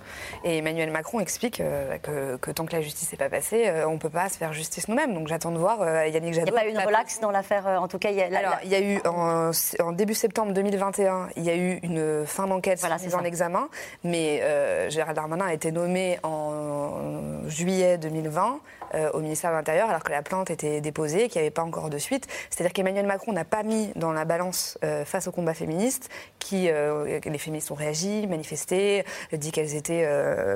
[0.44, 1.98] Et Emmanuel Macron explique euh,
[2.38, 4.88] que, tant que la justice n'est pas passée, on ne peut pas se faire justice
[4.88, 5.14] nous-mêmes.
[5.14, 6.48] Donc j'attends de voir Yannick Jadot.
[6.48, 8.38] Il n'y a pas eu une relaxe dans l'affaire, en tout cas il y a,
[8.38, 12.48] Alors, il y a eu, en, début septembre 2021, il y a eu une fin
[12.48, 13.68] d'enquête voilà, mise en examen,
[14.04, 14.44] mais
[14.90, 18.60] Gérald Darmanin a été nommé en juillet 2020.
[18.94, 21.64] Euh, au ministère de l'Intérieur, alors que la plainte était déposée, qu'il n'y avait pas
[21.64, 22.28] encore de suite.
[22.50, 26.10] C'est-à-dire qu'Emmanuel Macron n'a pas mis dans la balance euh, face au combat féministe,
[26.40, 30.08] qui euh, les féministes ont réagi, manifesté, dit qu'elles étaient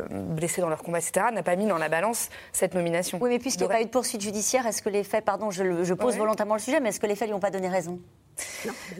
[0.09, 1.27] blessées dans leur combat, etc.
[1.33, 3.17] N'a pas mis dans la balance cette nomination.
[3.21, 5.51] Oui, mais puisqu'il n'y a pas eu de poursuite judiciaire, est-ce que les faits, pardon,
[5.51, 7.99] je, pose volontairement le sujet, mais est-ce que les faits lui ont pas donné raison?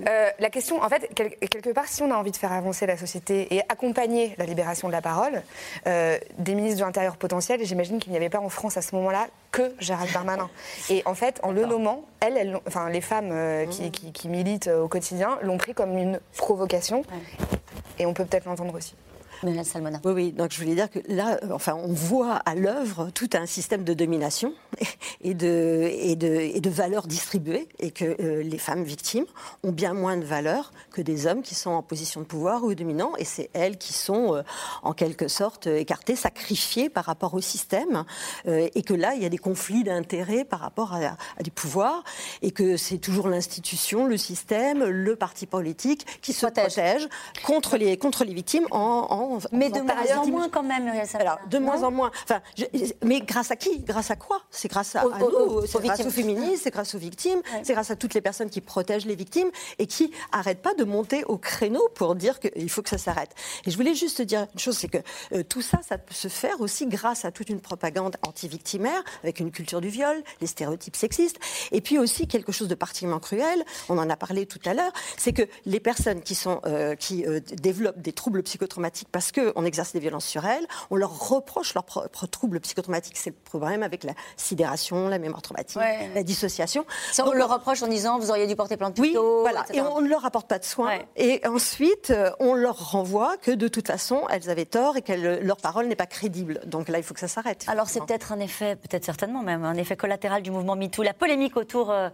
[0.07, 2.97] Euh, la question, en fait, quelque part, si on a envie de faire avancer la
[2.97, 5.43] société et accompagner la libération de la parole,
[5.87, 8.95] euh, des ministres de l'Intérieur potentiels, j'imagine qu'il n'y avait pas en France à ce
[8.95, 10.49] moment-là que Gérald Darmanin.
[10.89, 14.11] Et en fait, en le nommant, elles, enfin, les femmes euh, mmh.
[14.11, 17.03] qui, militent au quotidien l'ont pris comme une provocation.
[17.97, 18.95] Et on peut peut-être l'entendre aussi.
[19.63, 20.01] Salmona.
[20.03, 23.29] Oui, oui, donc je voulais dire que là, euh, enfin, on voit à l'œuvre tout
[23.33, 24.53] un système de domination
[25.21, 29.25] et de, et de, et de valeurs distribuées, et que euh, les femmes victimes
[29.63, 32.73] ont bien moins de valeur que des hommes qui sont en position de pouvoir ou
[32.73, 34.41] dominants, et c'est elles qui sont euh,
[34.83, 38.03] en quelque sorte écartées, sacrifiées par rapport au système,
[38.45, 42.03] et que là, il y a des conflits d'intérêts par rapport à, à, des pouvoirs,
[42.41, 47.07] et que c'est toujours l'institution, le système, le parti politique qui se protège,
[47.45, 51.39] contre, les, contre les victimes en mais de moins en moins quand même, Muriel Alors,
[51.49, 52.11] de moins en moins.
[52.23, 52.41] Enfin,
[53.03, 53.79] mais grâce à qui?
[53.79, 54.41] Grâce à quoi?
[54.51, 57.95] C'est grâce à, nous, c'est grâce aux féministes, c'est grâce aux victimes, c'est grâce à
[57.95, 61.87] toutes les personnes qui protègent les victimes et qui n'arrêtent pas de monter au créneau
[61.95, 63.31] pour dire qu'il faut que ça s'arrête.
[63.65, 64.97] Et je voulais juste dire une chose, c'est que
[65.33, 69.39] euh, tout ça, ça peut se faire aussi grâce à toute une propagande anti-victimaire, avec
[69.39, 71.39] une culture du viol, les stéréotypes sexistes,
[71.71, 74.91] et puis aussi quelque chose de particulièrement cruel, on en a parlé tout à l'heure,
[75.17, 79.65] c'est que les personnes qui, sont, euh, qui euh, développent des troubles psychotraumatiques parce qu'on
[79.65, 83.17] exerce des violences sur elles, on leur reproche leurs propres troubles psychotraumatiques.
[83.17, 85.81] C'est le problème avec la sidération, la mémoire traumatique,
[86.15, 86.85] la dissociation.
[87.19, 89.65] on leur reproche en disant vous auriez dû porter plainte plus oui, voilà.
[89.73, 90.99] Et on ne leur apporte pas de soins.
[91.17, 95.11] Et ensuite, euh, on leur renvoie que de toute façon, elles avaient tort et que
[95.11, 96.61] leur parole n'est pas crédible.
[96.65, 97.65] Donc là, il faut que ça s'arrête.
[97.67, 101.03] Alors c'est peut-être un effet, peut-être certainement même, un effet collatéral du mouvement MeToo.
[101.03, 102.07] La polémique autour euh,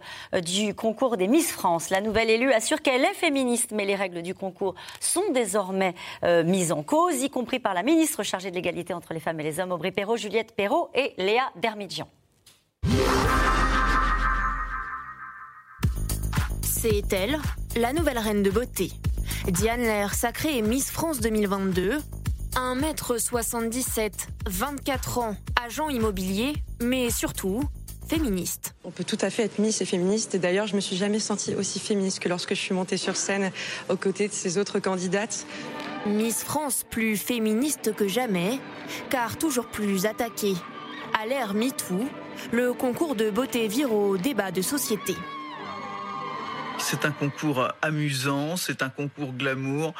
[0.44, 1.88] du concours des Miss France.
[1.90, 5.94] La nouvelle élue assure qu'elle est féministe, mais les règles du concours sont désormais
[6.24, 9.38] euh, mises en cause y compris par la ministre chargée de l'égalité entre les femmes
[9.40, 12.08] et les hommes, Aubry Perrault, Juliette Perrault et Léa Dermidjian.
[16.62, 17.38] C'est elle,
[17.76, 18.92] la nouvelle reine de beauté.
[19.48, 21.98] Diane Lair, sacrée Miss France 2022.
[22.54, 24.12] 1m77,
[24.46, 27.62] 24 ans, agent immobilier, mais surtout
[28.08, 28.74] féministe.
[28.84, 30.34] On peut tout à fait être Miss et féministe.
[30.34, 33.16] Et d'ailleurs, je me suis jamais sentie aussi féministe que lorsque je suis montée sur
[33.16, 33.50] scène
[33.88, 35.46] aux côtés de ces autres candidates.
[36.06, 38.60] Miss France plus féministe que jamais,
[39.10, 40.54] car toujours plus attaquée.
[41.20, 42.08] À l'ère MeToo,
[42.52, 45.14] le concours de beauté vire au débat de société.
[46.78, 49.94] C'est un concours amusant, c'est un concours glamour.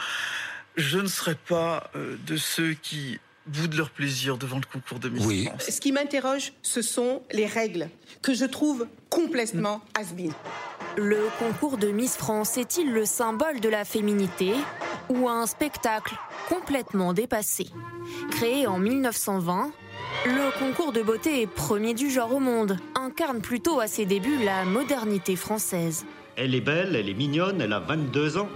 [0.76, 4.98] Je ne serais pas euh, de ceux qui bout de leur plaisir devant le concours
[4.98, 5.48] de Miss oui.
[5.58, 7.88] Ce qui m'interroge, ce sont les règles
[8.22, 10.14] que je trouve complètement has
[10.96, 14.52] Le concours de Miss France est-il le symbole de la féminité
[15.08, 16.14] ou un spectacle
[16.48, 17.66] complètement dépassé?
[18.32, 19.70] Créé en 1920,
[20.26, 24.42] le concours de beauté est premier du genre au monde, incarne plutôt à ses débuts
[24.44, 26.04] la modernité française.
[26.36, 28.48] Elle est belle, elle est mignonne, elle a 22 ans.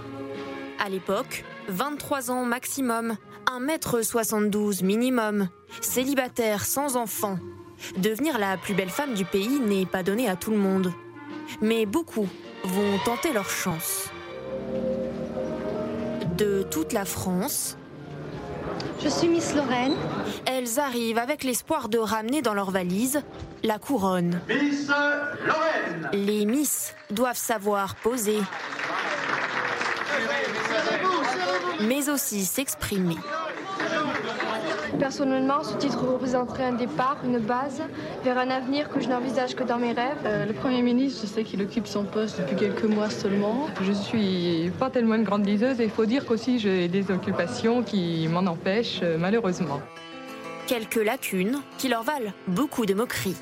[0.85, 3.17] À l'époque, 23 ans maximum,
[3.47, 5.49] 1m72 minimum,
[5.81, 7.39] célibataire sans enfant.
[7.97, 10.93] Devenir la plus belle femme du pays n'est pas donné à tout le monde.
[11.63, 12.29] Mais beaucoup
[12.65, 14.11] vont tenter leur chance.
[16.37, 17.77] de toute la France.
[19.03, 19.95] Je suis Miss Lorraine.
[20.47, 23.23] Elles arrivent avec l'espoir de ramener dans leur valise
[23.63, 24.41] la couronne.
[24.49, 28.39] Miss Lorraine Les Miss doivent savoir poser,
[31.87, 33.17] mais aussi s'exprimer.
[34.99, 37.83] Personnellement, ce titre représenterait un départ, une base
[38.23, 40.19] vers un avenir que je n'envisage que dans mes rêves.
[40.25, 43.69] Euh, le Premier ministre, je sais qu'il occupe son poste depuis quelques mois seulement.
[43.83, 47.83] Je suis pas tellement une grande liseuse et il faut dire qu'aussi j'ai des occupations
[47.83, 49.81] qui m'en empêchent euh, malheureusement.
[50.67, 53.37] Quelques lacunes qui leur valent beaucoup de moqueries.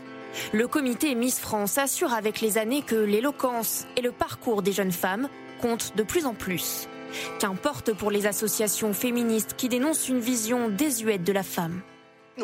[0.53, 4.93] Le comité Miss France assure avec les années que l'éloquence et le parcours des jeunes
[4.93, 5.29] femmes
[5.61, 6.89] comptent de plus en plus.
[7.39, 11.81] Qu'importe pour les associations féministes qui dénoncent une vision désuète de la femme.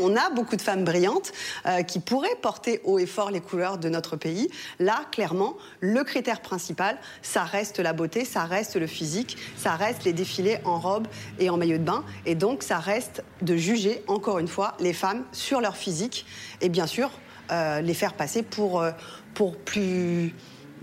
[0.01, 1.33] On a beaucoup de femmes brillantes
[1.67, 4.51] euh, qui pourraient porter haut et fort les couleurs de notre pays.
[4.81, 10.05] Là, clairement, le critère principal, ça reste la beauté, ça reste le physique, ça reste
[10.05, 11.07] les défilés en robe
[11.39, 12.05] et en maillot de bain.
[12.27, 16.27] Et donc, ça reste de juger, encore une fois, les femmes sur leur physique
[16.61, 17.11] et bien sûr,
[17.53, 18.91] euh, les faire passer pour, euh,
[19.35, 20.35] pour, plus,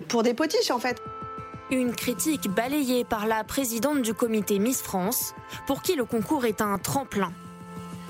[0.08, 0.98] pour des potiches, en fait.
[1.72, 5.34] Une critique balayée par la présidente du comité Miss France,
[5.68, 7.32] pour qui le concours est un tremplin.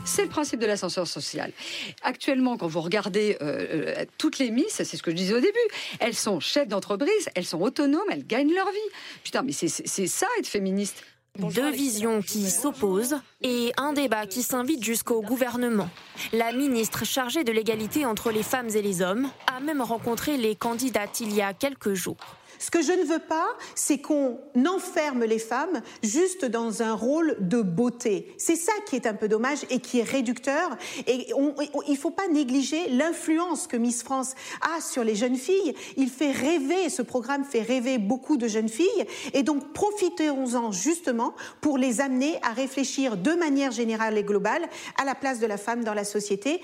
[0.03, 1.53] C'est le principe de l'ascenseur social.
[2.01, 5.39] Actuellement, quand vous regardez euh, euh, toutes les Miss, c'est ce que je disais au
[5.39, 5.59] début,
[5.99, 8.79] elles sont chefs d'entreprise, elles sont autonomes, elles gagnent leur vie.
[9.23, 9.67] Putain, mais c'est
[10.07, 11.03] ça être féministe.
[11.37, 15.89] Deux visions qui s'opposent et un débat qui s'invite jusqu'au gouvernement.
[16.33, 20.55] La ministre chargée de l'égalité entre les femmes et les hommes a même rencontré les
[20.55, 22.17] candidates il y a quelques jours.
[22.61, 24.37] Ce que je ne veux pas, c'est qu'on
[24.67, 28.35] enferme les femmes juste dans un rôle de beauté.
[28.37, 30.77] C'est ça qui est un peu dommage et qui est réducteur.
[31.07, 35.73] Et il ne faut pas négliger l'influence que Miss France a sur les jeunes filles.
[35.97, 39.07] Il fait rêver, ce programme fait rêver beaucoup de jeunes filles.
[39.33, 44.69] Et donc profitons-en justement pour les amener à réfléchir de manière générale et globale
[45.01, 46.61] à la place de la femme dans la société.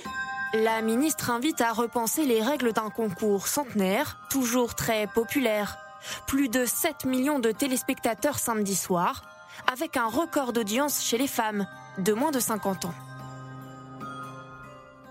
[0.53, 5.86] La ministre invite à repenser les règles d'un concours centenaire, toujours très populaire.
[6.27, 9.23] Plus de 7 millions de téléspectateurs samedi soir,
[9.71, 11.67] avec un record d'audience chez les femmes
[11.97, 12.93] de moins de 50 ans.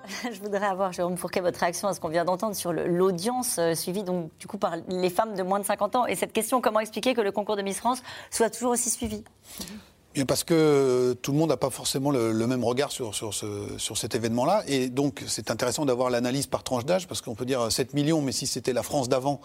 [0.32, 3.74] Je voudrais avoir, Jérôme Fourquet, votre réaction à ce qu'on vient d'entendre sur l'audience euh,
[3.74, 6.06] suivie donc, du coup, par les femmes de moins de 50 ans.
[6.06, 9.24] Et cette question, comment expliquer que le concours de Miss France soit toujours aussi suivi?
[10.24, 13.46] Parce que tout le monde n'a pas forcément le, même regard sur, sur, ce,
[13.76, 14.62] sur cet événement-là.
[14.66, 18.22] Et donc, c'est intéressant d'avoir l'analyse par tranche d'âge, parce qu'on peut dire 7 millions,
[18.22, 19.40] mais si c'était la France d'avant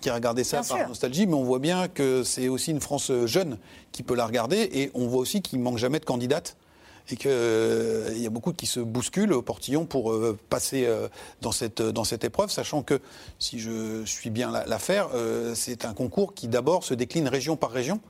[0.00, 3.10] qui a regardé ça par nostalgie, mais on voit bien que c'est aussi une France
[3.26, 3.58] jeune
[3.92, 6.56] qui peut la regarder, et on voit aussi qu'il manque jamais de candidates
[7.10, 11.08] et qu'il euh, y a beaucoup qui se bousculent au portillon pour euh, passer euh,
[11.40, 13.00] dans, cette, dans cette épreuve, sachant que,
[13.38, 15.08] si je suis bien l'affaire,
[15.54, 18.00] c'est un concours qui d'abord se décline région par région.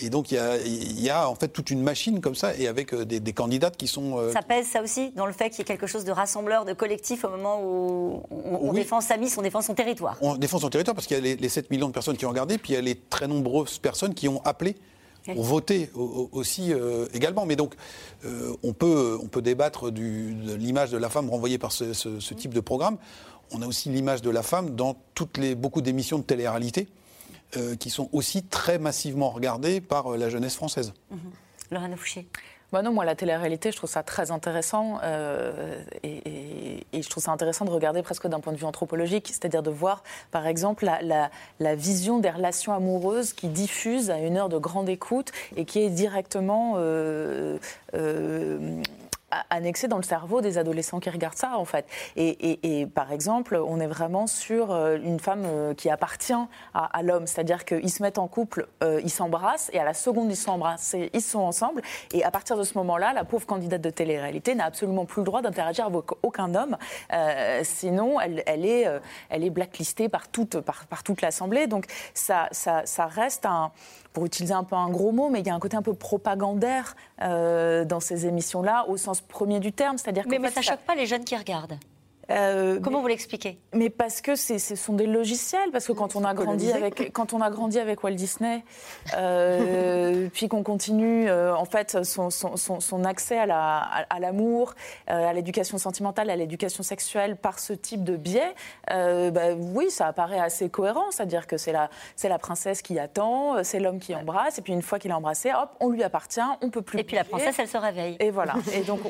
[0.00, 3.04] Et donc il y, a, en fait toute une machine comme ça, et avec euh,
[3.04, 4.18] des, candidates qui sont.
[4.18, 6.64] Euh, ça pèse ça aussi dans le fait qu'il y ait quelque chose de rassembleur,
[6.64, 10.16] de collectif au moment où on, défend sa mise, on défend son territoire.
[10.20, 12.30] On défend son territoire parce qu'il y a les, 7 millions de personnes qui ont
[12.30, 14.76] regardé, puis il y a les très nombreuses personnes qui ont appelé
[15.26, 17.44] pour voter aussi euh, également.
[17.44, 17.74] Mais donc,
[18.62, 22.60] on, peut, on peut débattre de l'image de la femme renvoyée par ce, type de
[22.60, 22.98] programme.
[23.50, 26.88] On a aussi l'image de la femme dans toutes les, beaucoup d'émissions de télé-réalité.
[27.56, 30.92] Euh, qui sont aussi très massivement regardés par euh, la jeunesse française.
[31.10, 31.16] Mmh.
[31.70, 32.28] Lorraine Fouché.
[32.72, 34.98] Bah non, moi, la télé-réalité, je trouve ça très intéressant.
[35.02, 39.62] Euh, et, je trouve ça intéressant de regarder presque d'un point de vue anthropologique, c'est-à-dire
[39.62, 44.50] de voir, par exemple, la, la, vision des relations amoureuses qui diffusent à une heure
[44.50, 46.74] de grande écoute et qui est directement
[49.50, 51.86] annexé dans le cerveau des adolescents qui regardent ça, en fait.
[52.16, 56.32] Et, par exemple, on est vraiment sur euh, une femme euh, qui appartient
[56.74, 60.30] à, l'homme, c'est-à-dire qu'ils se mettent en couple, euh, ils s'embrassent, et à la seconde
[60.30, 63.90] ils s'embrassent, ils sont ensemble, et à partir de ce moment-là, la pauvre candidate de
[63.90, 66.76] télé-réalité n'a absolument plus le droit d'interagir avec aucun homme,
[67.62, 70.56] sinon elle, est, blacklistée par toute,
[71.22, 71.66] l'Assemblée.
[71.66, 73.70] Donc ça, ça reste un
[74.12, 75.94] pour utiliser un peu un gros mot, mais il y a un côté un peu
[75.94, 79.98] propagandaire euh, dans ces émissions-là, au sens premier du terme.
[79.98, 81.78] C'est-à-dire mais, mais ça ne choque pas les jeunes qui regardent
[82.30, 83.58] euh, Comment vous l'expliquez?
[83.72, 87.32] Mais parce que ce sont des logiciels, parce que quand on a grandi avec quand
[87.32, 88.64] on a grandi avec Walt Disney,
[89.16, 93.78] euh, puis qu'on continue euh, en fait son, son, son, accès à la
[94.10, 94.74] à, l'amour,
[95.06, 98.54] à l'éducation sentimentale, à l'éducation sexuelle par ce type de biais,
[98.88, 103.62] bah, oui, ça apparaît assez cohérent, c'est-à-dire que c'est la c'est la princesse qui attend,
[103.64, 106.40] c'est l'homme qui embrasse, et puis une fois qu'il a embrassé, hop, on lui appartient,
[106.60, 106.98] on peut plus.
[106.98, 108.16] Et puis la princesse, elle se réveille.
[108.20, 108.54] Et voilà.
[108.74, 109.00] Et donc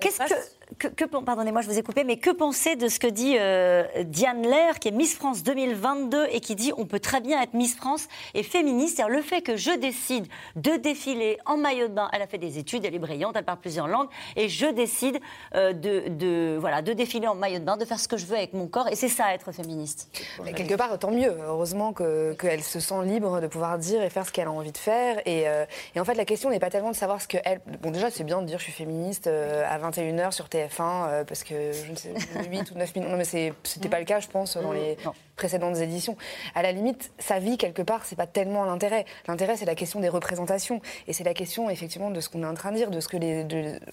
[0.00, 3.36] qu'est-ce que que, pardonnez-moi, je vous ai coupé, mais que penser de ce que dit
[3.38, 7.40] euh, Diane Lair, qui est Miss France 2022 et qui dit on peut très bien
[7.40, 8.96] être Miss France et féministe.
[8.96, 12.38] C'est-à-dire le fait que je décide de défiler en maillot de bain, elle a fait
[12.38, 15.18] des études, elle est brillante, elle parle plusieurs langues, et je décide
[15.54, 18.26] euh, de, de, voilà, de défiler en maillot de bain, de faire ce que je
[18.26, 20.10] veux avec mon corps, et c'est ça être féministe.
[20.44, 21.34] Mais quelque part, tant mieux.
[21.46, 24.78] Heureusement qu'elle se sent libre de pouvoir dire et faire ce qu'elle a envie de
[24.78, 25.20] faire.
[25.26, 25.64] Et, euh,
[25.94, 27.60] et en fait, la question n'est pas tellement de savoir ce qu'elle.
[27.80, 31.72] Bon, déjà, c'est bien de dire je suis féministe à 21h sur TF1 parce que
[31.72, 32.12] je ne sais,
[32.50, 33.10] 8 ou 9 minutes.
[33.10, 34.96] Non, mais c'était pas le cas, je pense, dans les
[35.38, 36.16] précédentes éditions.
[36.54, 39.06] À la limite, sa vie, quelque part, c'est pas tellement l'intérêt.
[39.26, 40.82] L'intérêt, c'est la question des représentations.
[41.06, 43.08] Et c'est la question, effectivement, de ce qu'on est en train de dire, de ce
[43.08, 43.46] que les.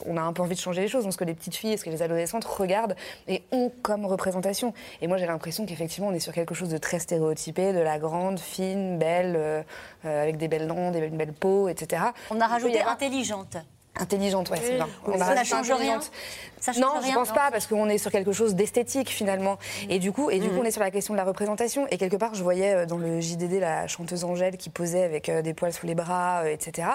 [0.05, 1.73] on a un peu envie de changer les choses, de ce que les petites filles
[1.73, 2.95] et ce que les adolescentes regardent
[3.27, 4.73] et ont comme représentation.
[5.01, 7.99] Et moi, j'ai l'impression qu'effectivement, on est sur quelque chose de très stéréotypé, de la
[7.99, 9.61] grande, fine, belle, euh,
[10.05, 12.03] euh, avec des belles dents, une belle peau, etc.
[12.31, 13.57] On a rajouté intelligente.
[13.97, 14.89] Intelligente, ouais, c'est bien.
[15.07, 15.99] On ça ne change rien
[16.73, 19.53] non, je ne pense pas, parce qu'on est sur quelque chose d'esthétique finalement.
[19.53, 19.91] Mm.
[19.91, 20.59] Et du coup, et du coup, mm.
[20.59, 21.87] on est sur la question de la représentation.
[21.91, 25.29] Et quelque part, je voyais euh, dans le JDD la chanteuse Angèle qui posait avec
[25.29, 26.87] euh, des poils sous les bras, euh, etc.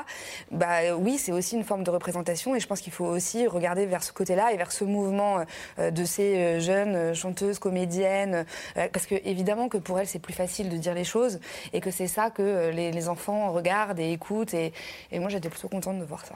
[0.51, 2.55] Bah oui, c'est aussi une forme de représentation.
[2.55, 5.45] Et je pense qu'il faut aussi regarder vers ce côté-là et vers ce mouvement
[5.79, 8.45] de ces jeunes chanteuses, comédiennes,
[8.93, 11.41] parce que évidemment que pour elles, c'est plus facile de dire les choses
[11.73, 14.55] et que c'est ça que les, enfants regardent et écoutent.
[14.55, 14.73] Et,
[15.13, 16.35] et moi, j'étais plutôt contente de voir ça.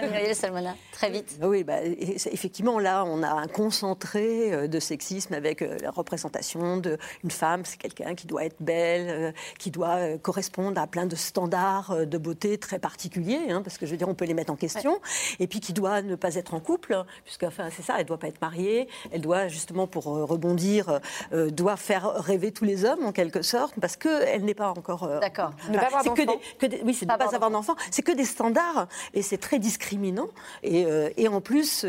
[0.00, 1.38] Muriel Salmona, très vite.
[1.42, 6.76] Oui, bah, effectivement là, on a un concentré euh, de sexisme avec euh, la représentation
[6.76, 11.16] d'une femme, c'est quelqu'un qui doit être belle, euh, qui doit correspondre à plein de
[11.16, 14.52] standards de beauté très particuliers, hein, parce que je veux dire, on peut les mettre
[14.52, 15.00] en question,
[15.38, 18.18] et puis qui doit ne pas être en couple, puisque enfin, c'est ça, elle doit
[18.18, 21.00] pas être mariée, elle doit justement, pour rebondir,
[21.32, 25.08] doit faire rêver tous les hommes en quelque sorte, parce qu'elle n'est pas encore.
[25.20, 25.52] D'accord.
[25.68, 26.40] ne pas avoir d'enfant.
[26.84, 27.74] Oui, c'est ne pas avoir d'enfant.
[27.90, 30.28] C'est que des standards, et c'est très discriminant.
[30.62, 30.86] Et,
[31.16, 31.84] et en plus,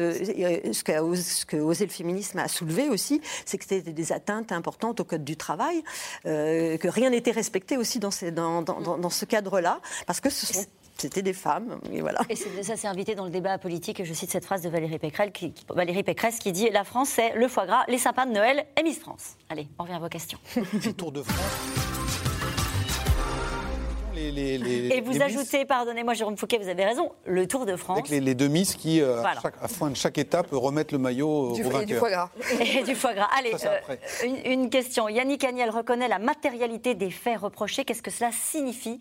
[0.72, 4.52] ce que, ce que Oser le féminisme a soulevé aussi, c'est que c'était des atteintes
[4.52, 5.84] importantes au code du travail,
[6.26, 10.30] euh, que rien n'était respecté aussi dans, ces, dans, dans, dans, ce cadre-là, parce que
[10.30, 10.66] ce sont
[10.98, 11.80] c'était des femmes.
[11.92, 12.22] Et, voilà.
[12.30, 14.04] et ça s'est invité dans le débat politique.
[14.06, 17.34] Je cite cette phrase de Valérie Pécresse qui, Valérie Pécresse qui dit La France, c'est
[17.34, 19.36] le foie gras, les sapins de Noël et Miss France.
[19.50, 20.38] Allez, on revient à vos questions.
[20.98, 22.01] Tour de France
[24.38, 28.00] et vous ajoutez, pardonnez-moi Jérôme Fouquet, vous avez raison, le Tour de France.
[28.00, 31.54] Avec les, deux Miss qui, euh, à, la fin de chaque étape, remettent le maillot
[31.54, 31.82] du, au vainqueur.
[31.82, 32.30] Et du foie gras.
[32.60, 33.30] Et du foie gras.
[33.38, 35.10] Allez, euh, une, une, question.
[35.10, 37.86] Yannick Agnel reconnaît la matérialité des faits reprochés.
[37.86, 39.00] Qu'est-ce que cela signifie?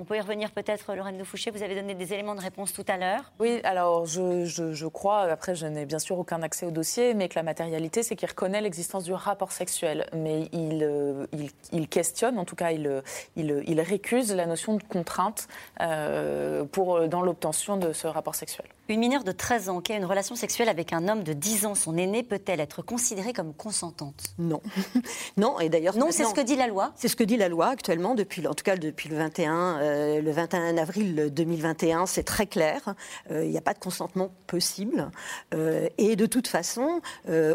[0.00, 2.72] On peut y revenir peut-être, Lorraine de Fouché, vous avez donné des éléments de réponse
[2.72, 3.32] tout à l'heure.
[3.40, 7.34] Oui, alors je, crois, après je n'ai bien sûr aucun accès au dossier, mais que
[7.34, 10.06] la matérialité, c'est qu'il reconnaît l'existence du rapport sexuel.
[10.14, 11.26] Mais il, euh,
[11.72, 13.02] il, questionne, en tout cas il,
[13.34, 15.48] il, récuse la notion de contrainte
[15.80, 18.66] euh, pour, dans l'obtention de ce rapport sexuel.
[18.90, 21.66] Une mineure de 13 ans qui a une relation sexuelle avec un homme de 10
[21.66, 24.32] ans, son aîné, peut-elle être considérée comme consentante?
[24.38, 24.62] Non.
[25.36, 25.94] non, et d'ailleurs...
[25.98, 28.46] Non, c'est ce que dit la loi C'est ce que dit la loi actuellement, depuis,
[28.46, 32.94] en tout cas depuis le 21 euh, le 21 avril 2021, c'est très clair.
[33.30, 35.10] Euh, il n'y a pas de consentement possible.
[35.52, 37.02] Euh, et de toute façon,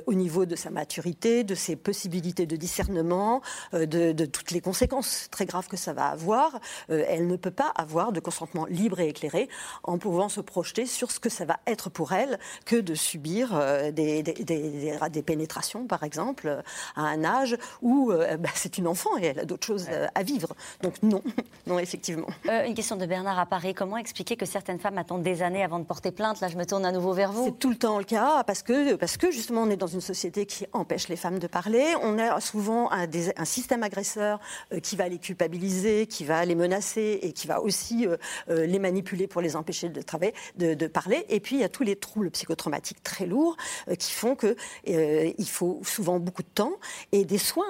[0.06, 3.42] au niveau de sa maturité, de ses possibilités de discernement,
[3.74, 6.60] de, toutes les conséquences très graves que ça va avoir,
[6.90, 9.50] elle ne peut pas avoir de consentement libre et éclairé
[9.84, 13.60] en pouvant se projeter sur ce que ça va être pour elle que de subir
[13.94, 16.62] des, des, pénétrations, par exemple,
[16.96, 20.56] à un âge où bah, c'est une enfant et elle a d'autres choses à vivre.
[20.82, 21.22] Donc non,
[21.68, 22.28] non, effectivement.
[22.50, 23.74] Euh, une question de Bernard à Paris.
[23.74, 26.42] Comment expliquer que certaines femmes attendent des années avant de porter plainte?
[26.42, 27.46] Là, je me tourne à nouveau vers vous.
[27.46, 30.02] C'est tout le temps le cas parce que, parce que justement, on est dans une
[30.02, 31.86] société qui empêche les femmes de parler.
[32.02, 33.08] On a souvent un,
[33.38, 34.40] un système agresseur
[34.72, 38.80] euh, qui va les culpabiliser, qui va les menacer et qui va aussi euh, les
[38.80, 41.13] manipuler pour les empêcher de, travailler, de, parler.
[41.30, 43.56] Et puis, il y a tous les troubles psychotraumatiques très lourds
[44.00, 44.56] qui font qu'il
[44.86, 46.74] il faut souvent beaucoup de temps
[47.12, 47.66] et des soins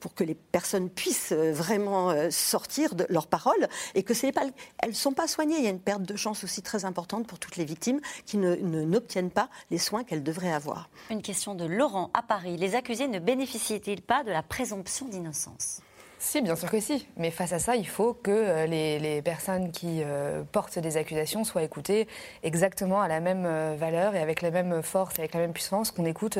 [0.00, 4.42] pour que les personnes puissent vraiment sortir de leurs paroles et que pas,
[4.78, 5.56] elles ne sont pas soignées.
[5.58, 8.38] Il y a une perte de chance aussi très importante pour toutes les victimes qui
[8.38, 10.88] ne, n'obtiennent pas les soins qu'elles devraient avoir.
[11.10, 12.56] Une question de Laurent à Paris.
[12.56, 15.80] Les accusés ne bénéficient-ils pas de la présomption d'innocence?
[16.24, 17.06] Si, bien sûr que si.
[17.16, 21.44] Mais face à ça, il faut que euh, les, personnes qui euh, portent des accusations
[21.44, 22.08] soient écoutées
[22.42, 25.52] exactement à la même euh, valeur et avec la même force et avec la même
[25.52, 26.38] puissance qu'on écoute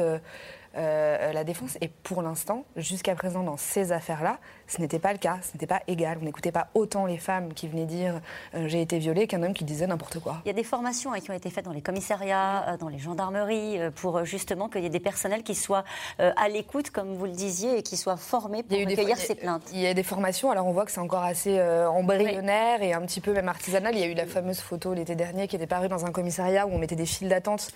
[0.76, 1.78] la défense.
[1.80, 5.66] Et pour l'instant, jusqu'à présent, dans ces affaires-là, ce n'était pas le cas, ce n'était
[5.66, 6.18] pas égal.
[6.20, 8.20] On n'écoutait pas autant les femmes qui venaient dire
[8.54, 10.40] euh, j'ai été violée qu'un homme qui disait n'importe quoi.
[10.44, 12.88] Il y a des formations hein, qui ont été faites dans les commissariats, euh, dans
[12.88, 15.84] les gendarmeries, pour justement qu'il y ait des personnels qui soient
[16.18, 19.62] à l'écoute, comme vous le disiez, et qui soient formés pour recueillir ces plaintes.
[19.72, 23.02] Il y a des formations, alors on voit que c'est encore assez embryonnaire et un
[23.02, 23.94] petit peu même artisanal.
[23.94, 26.66] Il y a eu la fameuse photo l'été dernier qui était parue dans un commissariat
[26.66, 27.70] où on mettait des files d'attente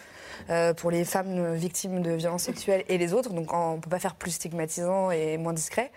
[0.76, 3.32] pour les femmes victimes de violences sexuelles et les autres.
[3.32, 5.90] Donc on ne peut pas faire plus stigmatisant et moins discret.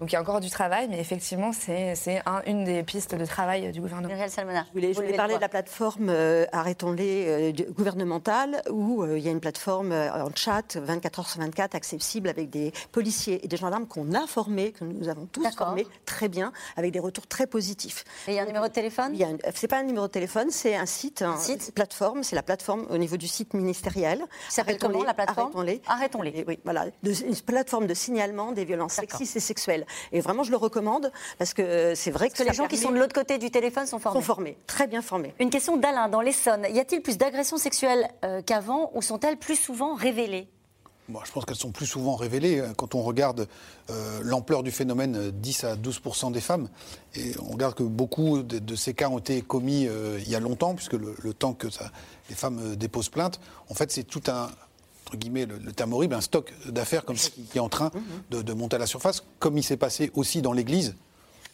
[0.00, 3.24] Donc il y a encore du travail, mais effectivement, c'est un, une des pistes de
[3.24, 4.08] travail du gouvernement.
[4.08, 4.64] Muriel Salmona.
[4.68, 9.24] Je voulais, je voulais parler de la plateforme euh, Arrêtons-les euh, gouvernementale, où euh, il
[9.24, 13.48] y a une plateforme en chat 24 h sur 24 accessible avec des policiers et
[13.48, 17.26] des gendarmes qu'on a formés, que nous avons tous formés très bien, avec des retours
[17.26, 18.04] très positifs.
[18.28, 19.16] Et il y a un numéro de téléphone
[19.54, 22.86] C'est pas un numéro de téléphone, c'est un site, un site plateforme, c'est la plateforme
[22.90, 24.20] au niveau du site ministériel.
[24.48, 25.82] Ça s'appelle comment la plateforme Arrêtons-les.
[25.86, 26.44] Arrêtons-les.
[26.46, 29.86] Oui, voilà, une plateforme de signalement des violences sexistes et sexuelles.
[30.12, 32.90] Et vraiment, je le recommande parce que euh, c'est vrai que, les gens qui sont
[32.90, 34.20] de l'autre côté du téléphone sont formés.
[34.20, 35.34] Sont formés, très bien formés.
[35.38, 36.66] Une question d'Alain dans l'Essonne.
[36.70, 40.48] Y a-t-il plus d'agressions sexuelles euh, qu'avant ou sont-elles plus souvent révélées?
[41.24, 42.60] Je pense qu'elles sont plus souvent révélées.
[42.60, 42.72] Hein.
[42.76, 43.46] Quand on regarde
[43.90, 46.68] euh, l'ampleur du phénomène, 10 à 12% des femmes,
[47.14, 50.74] et on regarde que beaucoup de, ces cas ont été commis il y a longtemps,
[50.74, 51.90] puisque le, temps que ça,
[52.30, 54.48] les femmes déposent plainte, en fait, c'est tout un,
[55.16, 57.90] guillemets, le, terme horrible, un stock d'affaires comme ça qui, est en train
[58.30, 60.94] de, monter à la surface, comme il s'est passé aussi dans l'Église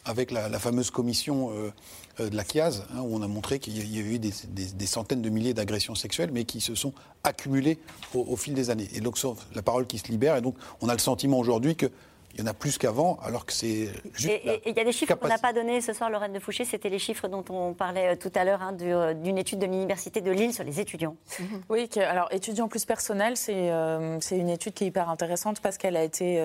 [0.05, 1.71] avec la, fameuse commission euh,
[2.19, 5.21] euh, de la CIAZ, hein, où on a montré qu'il y avait eu des, centaines
[5.21, 6.93] de milliers d'agressions sexuelles, mais qui se sont
[7.23, 7.79] accumulées
[8.15, 8.87] au, au, fil des années.
[8.93, 9.17] Et donc,
[9.53, 11.91] la parole qui se libère, et donc on a le sentiment aujourd'hui que
[12.33, 14.29] il y en a plus qu'avant, alors que c'est juste.
[14.29, 16.63] Et il y a des chiffres qu'on n'a pas donnés ce soir, Lorraine de Fouché,
[16.63, 19.65] c'était les chiffres dont on parlait euh, tout à l'heure, hein, euh, d'une étude de
[19.65, 21.15] l'Université de Lille sur les étudiants.
[21.39, 21.61] Mhm.
[21.69, 25.97] Oui, alors étudiants plus personnels, euh, c'est une étude qui est hyper intéressante parce qu'elle
[25.97, 26.41] a été.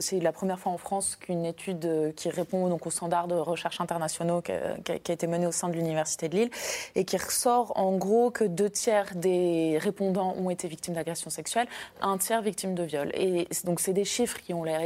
[0.00, 3.80] c'est la première fois en France qu'une étude qui répond donc aux standards de recherche
[3.80, 6.50] internationaux qui a, qui a été menée au sein de l'Université de Lille
[6.94, 11.68] et qui ressort en gros que deux tiers des répondants ont été victimes d'agressions sexuelles,
[12.00, 13.10] un tiers victimes de viol.
[13.14, 14.80] Et donc c'est des chiffres qui ont l'air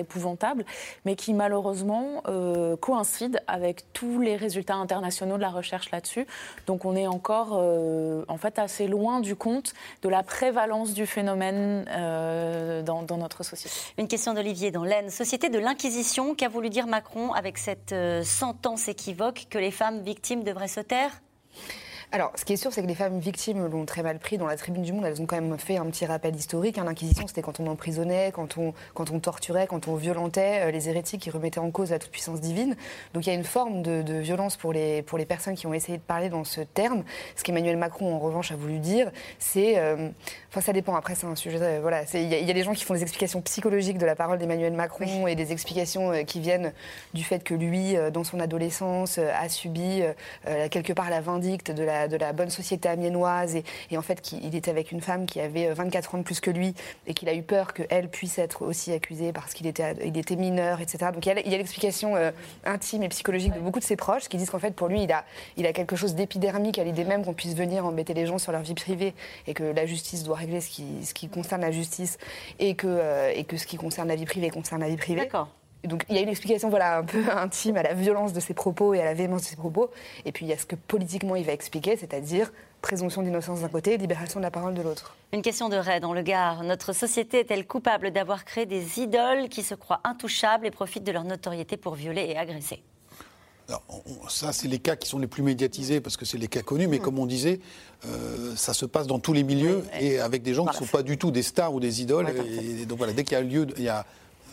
[1.04, 6.26] mais qui malheureusement euh, coïncide avec tous les résultats internationaux de la recherche là-dessus.
[6.66, 9.72] Donc on est encore euh, en fait assez loin du compte
[10.02, 13.74] de la prévalence du phénomène euh, dans, dans, notre société.
[13.98, 15.10] Une question d'Olivier dans l'Aisne.
[15.10, 20.42] Société de l'Inquisition, qu'a voulu dire Macron avec cette sentence équivoque que les femmes victimes
[20.42, 21.20] devraient se taire?
[22.12, 24.36] Alors, ce qui est sûr, c'est que les femmes victimes l'ont très mal pris.
[24.36, 26.76] Dans la tribune du Monde, elles ont quand même fait un petit rappel historique.
[26.76, 26.84] Hein.
[26.84, 30.88] L'Inquisition, c'était quand on emprisonnait, quand on, quand on torturait, quand on violentait euh, les
[30.88, 32.74] hérétiques qui remettaient en cause la toute-puissance divine.
[33.14, 35.72] Donc il y a une forme de, violence pour les, pour les personnes qui ont
[35.72, 37.04] essayé de parler dans ce terme.
[37.36, 39.78] Ce qu'Emmanuel Macron, en revanche, a voulu dire, c'est...
[39.78, 40.08] Euh,
[40.48, 40.96] enfin, ça dépend.
[40.96, 41.58] Après, c'est un sujet...
[41.62, 44.38] Euh, voilà, il y, a des gens qui font des explications psychologiques de la parole
[44.38, 46.72] d'Emmanuel Macron et des explications qui viennent
[47.14, 50.02] du fait que lui, dans son adolescence, a subi
[50.70, 53.56] quelque part la vindicte de la de la bonne société amiénoise
[53.90, 56.50] et, en fait qu'il était avec une femme qui avait 24 ans de plus que
[56.50, 56.74] lui
[57.06, 60.36] et qu'il a eu peur qu'elle puisse être aussi accusée parce qu'il était, il était
[60.36, 61.10] mineur, etc.
[61.12, 62.30] Donc il y a, l'explication euh,
[62.64, 65.12] intime et psychologique de beaucoup de ses proches qui disent qu'en fait pour lui il
[65.12, 65.24] a,
[65.56, 68.52] il a quelque chose d'épidermique à l'idée même qu'on puisse venir embêter les gens sur
[68.52, 69.14] leur vie privée
[69.46, 72.18] et que la justice doit régler ce qui, ce qui concerne la justice
[72.58, 75.20] et que, euh, et que ce qui concerne la vie privée concerne la vie privée.
[75.20, 75.48] D'accord.
[75.84, 78.54] Donc il y a une explication voilà, un peu intime à la violence de ses
[78.54, 79.90] propos et à la véhémence de ses propos.
[80.24, 83.68] Et puis il y a ce que politiquement il va expliquer, c'est-à-dire présomption d'innocence d'un
[83.68, 85.14] côté, libération de la parole de l'autre.
[85.32, 86.64] Une question de Ray dans le Gard.
[86.64, 91.12] Notre société est-elle coupable d'avoir créé des idoles qui se croient intouchables et profitent de
[91.12, 92.82] leur notoriété pour violer et agresser?
[94.28, 96.88] Ça, c'est les cas qui sont les plus médiatisés parce que c'est les cas connus,
[96.88, 97.02] mais mm.
[97.02, 97.60] comme on disait,
[98.04, 100.90] euh, ça se passe dans tous les milieux et avec des gens qui ne sont
[100.90, 102.26] pas du tout des stars ou des idoles.
[102.30, 104.04] et, donc voilà, dès qu'il y a lieu, il y a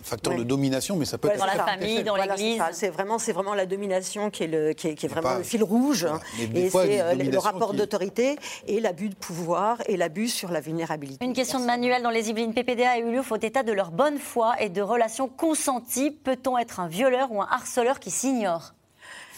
[0.07, 2.61] facteur de domination, mais ça peut être dans la famille, dans l'église.
[2.71, 6.07] C'est vraiment, c'est vraiment la domination qui est le, qui est, vraiment le fil rouge.
[6.55, 8.37] Et c'est euh, le rapport d'autorité
[8.67, 11.23] et l'abus de pouvoir et l'abus sur la vulnérabilité.
[11.23, 12.53] Une question de Manuel dans les Yvelines.
[12.53, 16.11] PPDA et ULIO font état de leur bonne foi et de relations consenties.
[16.11, 18.73] Peut-on être un violeur ou un harceleur qui s'ignore?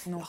[0.07, 0.22] Non.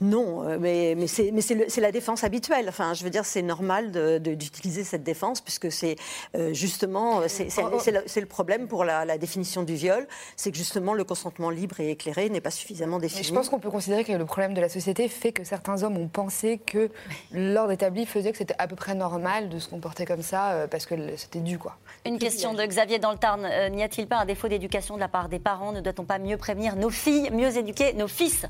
[0.00, 2.66] Non, euh, mais, mais c'est la défense habituelle.
[2.68, 5.96] Enfin, je veux dire, c'est normal d'utiliser cette défense puisque c'est
[6.34, 10.06] euh, justement c'est le, problème pour la, définition du viol,
[10.36, 13.22] c'est que justement le consentement libre et éclairé n'est pas suffisamment défini.
[13.22, 15.98] je pense qu'on peut considérer que le problème de la société fait que certains hommes
[15.98, 16.90] ont pensé que
[17.32, 20.66] l'ordre établi faisait que c'était à peu près normal de se comporter comme ça euh,
[20.66, 21.76] parce que c'était dû quoi.
[22.06, 23.46] Une question de Xavier dans le Tarn.
[23.70, 25.72] N'y a-t-il pas un défaut d'éducation de la part des parents?
[25.72, 28.46] Ne doit-on pas mieux prévenir nos filles, mieux éduquer nos fils?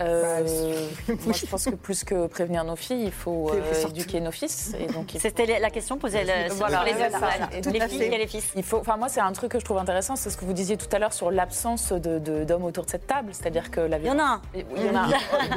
[0.00, 4.30] Euh, Moi, je pense que plus que prévenir nos filles, il faut euh, éduquer nos
[4.30, 4.74] fils.
[5.18, 6.24] C'était la question posée
[6.54, 8.50] sur les, filles et les fils.
[8.56, 10.52] Il faut, enfin, moi, c'est un truc que je trouve intéressant, c'est ce que vous
[10.52, 13.30] disiez tout à l'heure sur l'absence d'hommes de, autour de cette table.
[13.32, 14.42] C'est-à-dire que la Il y en a un.
[14.54, 15.08] Il y en a,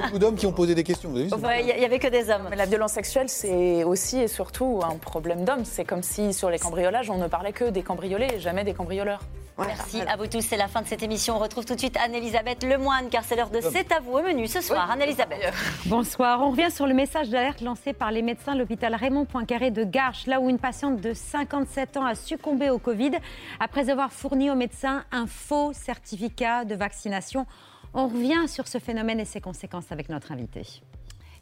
[0.05, 1.13] beaucoup d'hommes qui ont posé des questions.
[1.15, 2.47] il n'y avait que des hommes.
[2.49, 5.65] Mais la violence sexuelle, c'est aussi et surtout un problème d'hommes.
[5.65, 8.73] C'est comme si sur les cambriolages, on ne parlait que des cambriolés et jamais des
[8.73, 9.21] cambrioleurs.
[9.57, 10.41] Merci à vous tous.
[10.41, 11.35] C'est la fin de cette émission.
[11.35, 14.13] On retrouve tout de suite Anne-Elisabeth Lemoine, car c'est l'heure de C'est à vous
[14.47, 14.89] ce soir.
[14.89, 15.53] Anne-Elisabeth.
[15.85, 16.41] Bonsoir.
[16.41, 19.83] On revient sur le message d'alerte lancé par les médecins de l'hôpital Raymond Poincaré de
[19.83, 23.11] Garches, là où une patiente de 57 ans a succombé au Covid
[23.59, 27.45] après avoir fourni aux médecins un faux certificat de vaccination.
[27.93, 30.65] On revient sur ce phénomène et ses conséquences avec notre invité.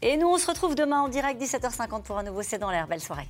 [0.01, 2.87] Et nous, on se retrouve demain en direct 17h50 pour un nouveau C'est dans l'air.
[2.87, 3.29] Belle soirée.